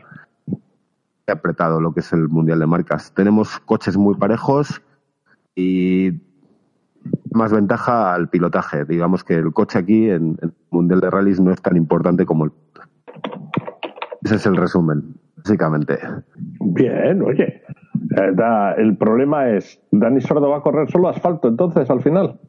[1.32, 3.13] apretado lo que es el mundial de marcas.
[3.13, 4.82] Tenemos coches muy parejos
[5.55, 6.21] y
[7.32, 8.86] más ventaja al pilotaje.
[8.86, 12.26] Digamos que el coche aquí en, en el mundial de rallies no es tan importante
[12.26, 12.51] como el
[14.26, 15.99] ese es el resumen, básicamente.
[16.59, 17.61] Bien, oye.
[18.17, 22.39] Eh, da, el problema es, ¿Dani Sordo va a correr solo asfalto entonces al final?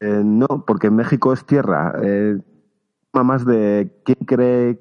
[0.00, 1.94] Eh, no, porque México es tierra.
[2.02, 2.38] Eh,
[3.14, 4.78] más de quién cree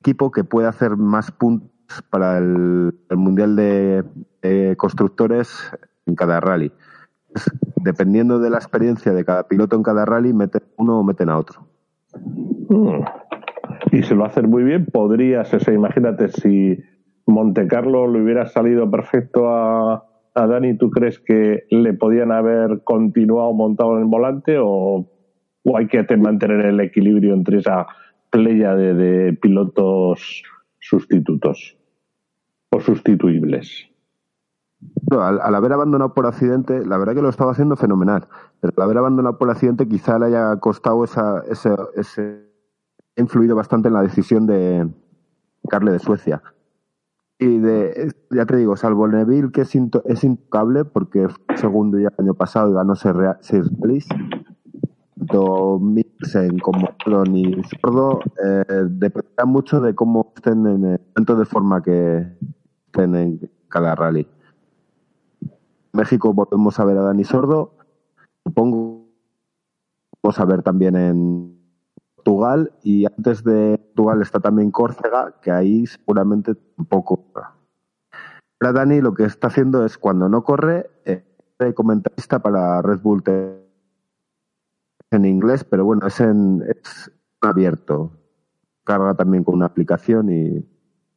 [0.00, 1.68] equipo que puede hacer más puntos
[2.10, 4.04] para el, Mundial de,
[4.76, 5.72] Constructores
[6.06, 6.72] en cada rally.
[7.76, 11.38] Dependiendo de la experiencia de cada piloto en cada rally, meten uno o meten a
[11.38, 11.66] otro.
[12.68, 13.02] Hmm
[13.92, 16.78] y se lo hacen muy bien, podrías, imagínate si
[17.26, 23.54] Monte Carlo le hubiera salido perfecto a, Dani, ¿tú crees que le podían haber continuado
[23.54, 25.08] montado en el volante o,
[25.74, 27.86] hay que mantener el equilibrio entre esa
[28.30, 30.44] playa de pilotos
[30.78, 31.75] sustitutos
[32.70, 33.88] o sustituibles?
[35.10, 38.28] No, al, haber abandonado por accidente, la verdad que lo estaba haciendo fenomenal,
[38.60, 42.46] pero al haber abandonado por accidente quizá le haya costado esa, ese, ese
[43.16, 44.88] influido bastante en la decisión de
[45.68, 46.42] Carle de Suecia.
[47.38, 52.08] Y de, ya te digo, salvo Neville, que es, es intocable porque fue segundo ya
[52.08, 53.14] el año pasado y ganó seis
[53.80, 54.08] rallies,
[55.26, 56.88] tanto Mixen como
[57.80, 62.26] Sordo eh, dependerá mucho de cómo estén en el momento de forma que
[63.04, 64.26] en cada rally.
[65.92, 67.72] México volvemos a ver a Dani Sordo,
[68.44, 69.06] supongo
[70.22, 71.56] vamos a ver también en
[72.16, 77.24] Portugal y antes de Portugal está también Córcega, que ahí seguramente tampoco.
[78.60, 81.24] Ahora Dani lo que está haciendo es cuando no corre, eh,
[81.74, 83.22] comentarista para Red Bull
[85.10, 88.10] en inglés, pero bueno, es en es abierto.
[88.84, 90.64] Carga también con una aplicación y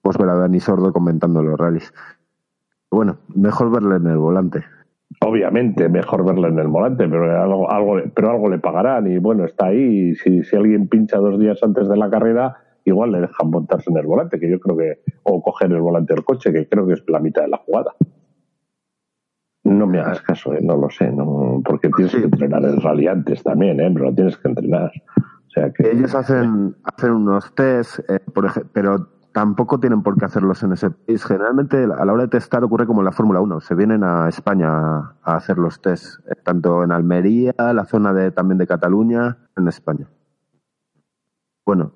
[0.02, 1.94] pues ver a Dani Sordo comentando los rallies.
[2.92, 4.64] Bueno, mejor verle en el volante.
[5.22, 9.46] Obviamente, mejor verle en el volante, pero algo, algo, pero algo le pagarán y bueno,
[9.46, 10.10] está ahí.
[10.10, 13.90] Y si, si alguien pincha dos días antes de la carrera, igual le dejan montarse
[13.90, 16.88] en el volante, que yo creo que, o coger el volante del coche, que creo
[16.88, 17.94] que es la mitad de la jugada.
[19.64, 20.60] No me hagas caso, ¿eh?
[20.62, 23.90] no lo sé, no, porque tienes que entrenar el rally antes también, ¿eh?
[23.94, 24.92] pero lo tienes que entrenar.
[25.18, 25.92] O sea que...
[25.92, 29.10] Ellos hacen, hacen unos test, eh, por ejemplo, pero
[29.40, 31.24] tampoco tienen por qué hacerlos en ese país.
[31.24, 33.62] Generalmente a la hora de testar ocurre como en la Fórmula 1.
[33.62, 38.32] Se vienen a España a hacer los test, eh, tanto en Almería, la zona de
[38.32, 40.08] también de Cataluña, en España.
[41.66, 41.94] Bueno,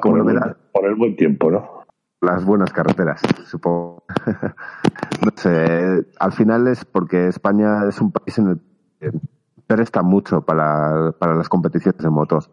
[0.00, 1.84] por, el, por el buen tiempo, ¿no?
[2.22, 4.04] Las buenas carreteras, supongo.
[5.22, 8.60] no sé, al final es porque España es un país en el
[8.98, 9.12] que
[9.66, 12.44] presta mucho para, para las competiciones de motor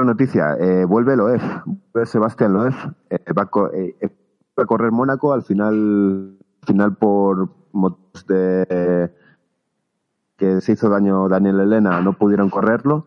[0.00, 1.42] noticia, eh, vuelve Loef,
[1.92, 2.74] vuelve Sebastián Loef,
[3.10, 4.10] eh, va, eh,
[4.58, 9.12] va, a correr Mónaco, al final, final por motos de
[10.36, 13.06] que se hizo daño Daniel Elena, no pudieron correrlo,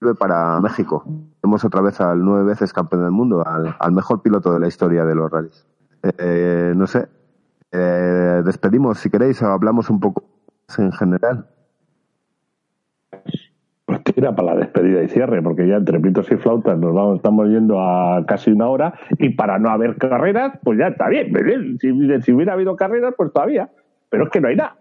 [0.00, 1.04] vuelve para México.
[1.42, 5.04] Vemos otra vez al nueve veces campeón del mundo, al, mejor piloto de la historia
[5.04, 5.66] de los rallies.
[6.74, 7.08] no sé,
[7.70, 10.24] despedimos si queréis, hablamos un poco
[10.78, 11.51] en general
[14.14, 17.48] tira para la despedida y cierre, porque ya entre pitos y flautas nos vamos, estamos
[17.48, 21.78] yendo a casi una hora y para no haber carreras, pues ya está bien.
[21.78, 23.70] Si, hubiera habido carreras, pues todavía.
[24.08, 24.76] Pero es que no hay nada.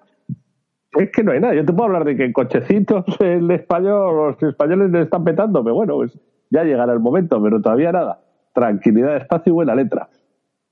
[0.93, 1.53] Es que no hay nada.
[1.55, 5.63] Yo te puedo hablar de que en cochecitos el español, los españoles le están petando,
[5.63, 6.19] pero bueno, pues
[6.49, 8.19] ya llegará el momento, pero todavía nada.
[8.53, 10.09] Tranquilidad, espacio y buena letra.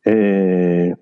[0.06, 0.96] Eh,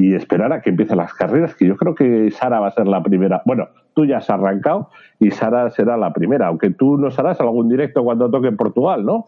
[0.00, 2.88] y esperar a que empiecen las carreras, que yo creo que Sara va a ser
[2.88, 3.42] la primera.
[3.44, 4.88] Bueno, tú ya has arrancado
[5.18, 9.26] y Sara será la primera, aunque tú nos harás algún directo cuando toque Portugal, ¿no?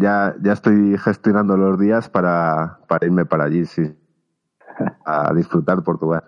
[0.00, 3.94] ya, ya estoy gestionando los días para, para irme para allí, sí.
[5.04, 6.24] A disfrutar Portugal.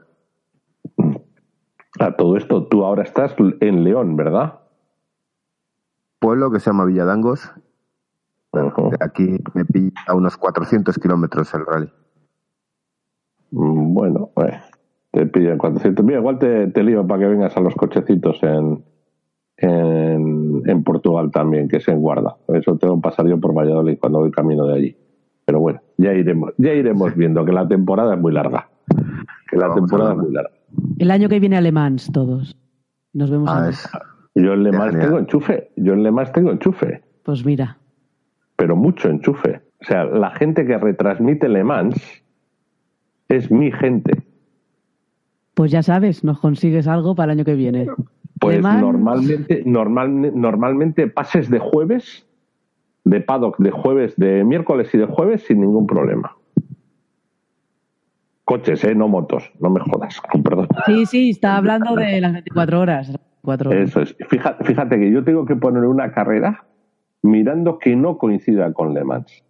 [1.99, 4.61] A todo esto, tú ahora estás en León, ¿verdad?
[6.19, 7.51] Pueblo que se llama Villadangos.
[9.01, 11.91] Aquí me pilla a unos 400 kilómetros el rally.
[13.55, 14.57] Mm, bueno, pues
[15.13, 16.05] te piden 400.
[16.05, 18.83] Mira, igual te, te lío para que vengas a los cochecitos en,
[19.57, 22.37] en, Portugal también, que se en Guarda.
[22.49, 24.97] Eso tengo que pasar yo por Valladolid cuando voy camino de allí.
[25.45, 28.69] Pero bueno, ya iremos, ya iremos viendo que la temporada es muy larga.
[29.49, 30.51] Que la temporada es muy larga.
[30.99, 32.57] El año que viene alemán todos.
[33.13, 33.49] Nos vemos.
[33.49, 33.71] Ah,
[34.35, 35.71] yo en Le Mans tengo enchufe.
[35.77, 37.03] Yo en Le Mans tengo enchufe.
[37.23, 37.79] Pues mira.
[38.57, 39.61] Pero mucho enchufe.
[39.81, 42.24] O sea, la gente que retransmite Le Mans
[43.29, 44.23] es mi gente.
[45.55, 47.87] Pues ya sabes, nos consigues algo para el año que viene.
[48.41, 52.27] Pues normalmente, normalmente pases de jueves,
[53.05, 56.37] de paddock de jueves, de miércoles y de jueves sin ningún problema.
[58.45, 58.95] Coches, ¿eh?
[58.95, 60.69] No motos, no me jodas, perdón.
[60.85, 63.13] Sí, sí, está hablando de las 24 horas.
[63.71, 64.17] Eso es.
[64.29, 66.65] Fíjate, fíjate que yo tengo que poner una carrera
[67.23, 69.43] mirando que no coincida con Le Mans.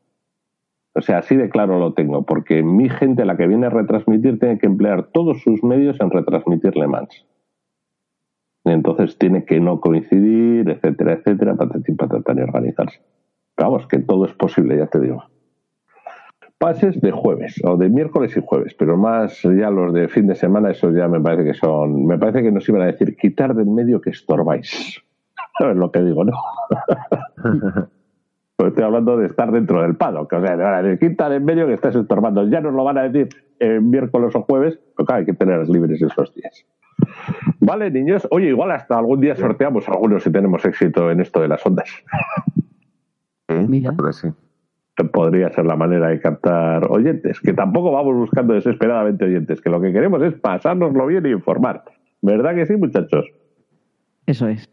[0.97, 4.38] O sea, así de claro lo tengo, porque mi gente, la que viene a retransmitir,
[4.38, 7.26] tiene que emplear todos sus medios en retransmitir Le Mans.
[8.64, 11.70] Entonces tiene que no coincidir, etcétera, etcétera, para
[12.09, 13.01] tratar de organizarse.
[13.59, 15.24] vamos, que todo es posible, ya te digo.
[16.59, 20.36] Pases de jueves o de miércoles y jueves, pero más ya los de fin de
[20.36, 23.55] semana, eso ya me parece que son, me parece que nos iban a decir quitar
[23.55, 25.03] del medio que estorbáis.
[25.59, 26.32] ¿Sabes lo que digo, no?
[28.64, 30.32] Pues estoy hablando de estar dentro del paddock.
[30.32, 32.48] O sea, de quitar en medio que estás estorbando.
[32.48, 35.68] Ya nos lo van a decir en miércoles o jueves, pero claro, hay que tener
[35.68, 36.64] libres esos días.
[37.60, 38.26] Vale, niños.
[38.30, 41.90] Oye, igual hasta algún día sorteamos algunos si tenemos éxito en esto de las ondas.
[43.48, 43.92] Mira.
[44.12, 44.28] Sí.
[45.12, 49.78] Podría ser la manera de captar oyentes, que tampoco vamos buscando desesperadamente oyentes, que lo
[49.78, 51.84] que queremos es pasárnoslo bien e informar.
[52.22, 53.26] ¿Verdad que sí, muchachos?
[54.24, 54.70] Eso es.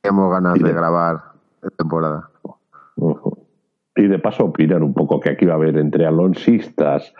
[0.00, 1.20] Tenemos ganas de grabar
[1.78, 2.33] temporada.
[3.96, 7.14] Y de paso opinar un poco que aquí va a haber entre alonsistas,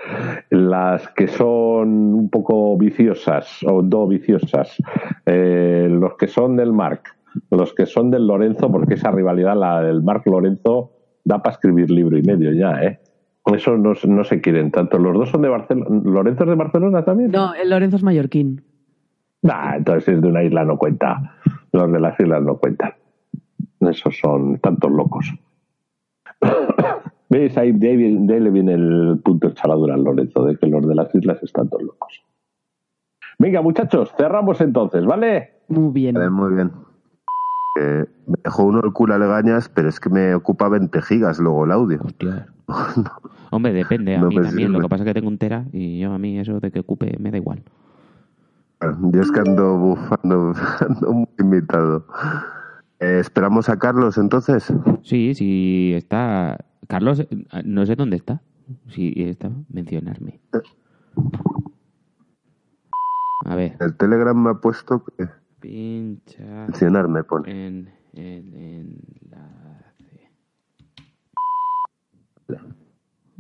[0.50, 4.76] las que son un poco viciosas o do viciosas,
[5.26, 7.16] eh, los que son del Marc,
[7.50, 10.90] los que son del Lorenzo, porque esa rivalidad, la del Marc Lorenzo,
[11.24, 13.00] da para escribir libro y medio ya, ¿eh?
[13.46, 14.98] Eso no, no se quieren tanto.
[14.98, 16.00] ¿Los dos son de Barcelona?
[16.02, 17.30] ¿Lorenzo es de Barcelona también?
[17.30, 18.62] No, el Lorenzo es mallorquín.
[19.42, 21.36] Nah, entonces es de una isla no cuenta.
[21.72, 22.94] Los de las islas no cuentan.
[23.80, 25.30] Esos son tantos locos.
[27.30, 27.56] ¿Veis?
[27.56, 30.94] Ahí de, ahí le viene el punto de chaladura al Lorenzo, de que los de
[30.94, 32.22] las islas están todos locos.
[33.38, 35.54] Venga, muchachos, cerramos entonces, ¿vale?
[35.68, 36.14] Muy bien.
[36.14, 36.70] Vale, muy bien.
[37.80, 41.40] Eh, me dejó uno el culo a legañas, pero es que me ocupa 20 gigas
[41.40, 42.00] luego el audio.
[42.04, 42.46] Hostia.
[43.50, 44.14] Hombre, depende.
[44.14, 44.72] A No mí también.
[44.72, 44.82] Lo sirve.
[44.82, 47.16] que pasa es que tengo un tera y yo a mí eso de que ocupe
[47.18, 47.62] me da igual.
[49.12, 50.52] Yo es que ando bufando,
[50.88, 52.04] ando muy invitado.
[53.04, 54.72] Eh, ¿Esperamos a Carlos entonces?
[55.02, 56.64] Sí, sí está.
[56.88, 57.26] Carlos,
[57.64, 58.40] no sé dónde está.
[58.88, 60.40] Si está, mencionarme.
[63.44, 65.28] A ver, El Telegram me ha puesto que
[65.60, 67.66] pincha mencionarme, pone.
[67.66, 70.30] en el enlace.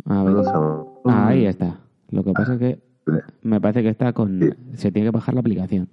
[0.04, 0.36] A ver,
[1.06, 1.80] ah, ahí está.
[2.10, 2.82] Lo que pasa es que
[3.40, 4.40] me parece que está con.
[4.40, 4.50] Sí.
[4.74, 5.88] Se tiene que bajar la aplicación.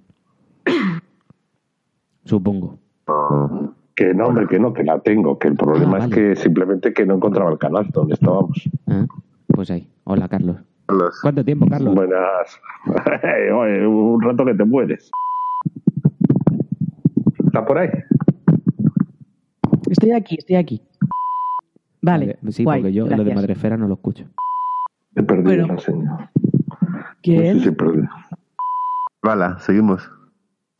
[2.26, 2.81] Supongo.
[3.08, 3.74] No.
[3.94, 5.38] Que no, hombre, que no, que la tengo.
[5.38, 8.68] Que el problema Ah, es que simplemente que no encontraba el canal donde estábamos.
[8.88, 9.06] Ah,
[9.48, 9.88] Pues ahí.
[10.04, 10.56] Hola, Carlos.
[10.86, 11.18] Carlos.
[11.22, 11.94] ¿Cuánto tiempo, Carlos?
[11.94, 12.60] Buenas.
[13.54, 15.10] Oye, un rato que te mueres.
[17.46, 17.90] ¿Está por ahí?
[19.90, 20.82] Estoy aquí, estoy aquí.
[22.00, 22.38] Vale.
[22.48, 23.34] Sí, guay, porque yo lo de.
[23.34, 24.24] Madrefera no lo escucho.
[25.14, 25.74] He perdido Bueno.
[25.74, 26.30] la señal.
[27.22, 27.58] ¿Quién?
[27.58, 28.02] Sí, sí, perdí.
[29.22, 30.10] Vale, seguimos.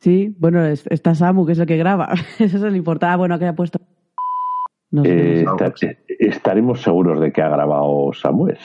[0.03, 2.09] Sí, bueno, es- está Samu, que es el que graba.
[2.39, 3.13] Eso es lo importante.
[3.13, 3.79] Ah, bueno, que ha puesto.
[4.91, 5.41] No sé.
[5.41, 5.45] Eh,
[5.81, 8.57] eh, estaremos seguros de que ha grabado Samuel.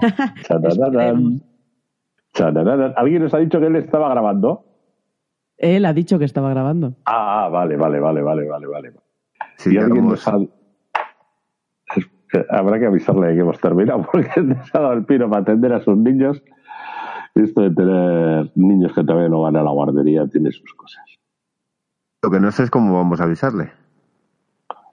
[2.96, 4.64] ¿Alguien nos ha dicho que él estaba grabando?
[5.58, 6.94] Él ha dicho que estaba grabando.
[7.04, 8.92] Ah, vale, vale, vale, vale, vale, vale.
[9.56, 10.38] Sí, y alguien nos ha...
[12.50, 15.80] Habrá que avisarle que hemos terminado porque se ha dado el pino para atender a
[15.80, 16.40] sus niños.
[17.36, 21.04] Esto de tener niños que todavía no van a la guardería tiene sus cosas.
[22.22, 23.72] Lo que no sé es cómo vamos a avisarle.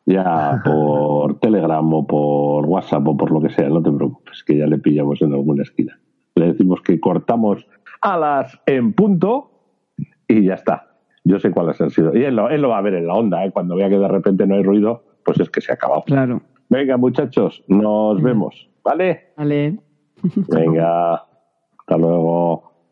[0.05, 4.57] Ya por Telegram o por WhatsApp o por lo que sea, no te preocupes, que
[4.57, 5.97] ya le pillamos en alguna esquina.
[6.35, 7.65] Le decimos que cortamos
[8.01, 9.51] a las en punto
[10.27, 10.97] y ya está.
[11.23, 12.13] Yo sé cuáles han sido.
[12.15, 13.51] Y él lo, él lo va a ver en la onda, ¿eh?
[13.51, 16.03] cuando vea que de repente no hay ruido, pues es que se ha acabado.
[16.05, 16.41] Claro.
[16.69, 19.31] Venga, muchachos, nos vemos, ¿vale?
[19.37, 19.79] Vale.
[20.49, 21.23] Venga,
[21.85, 22.72] hasta luego.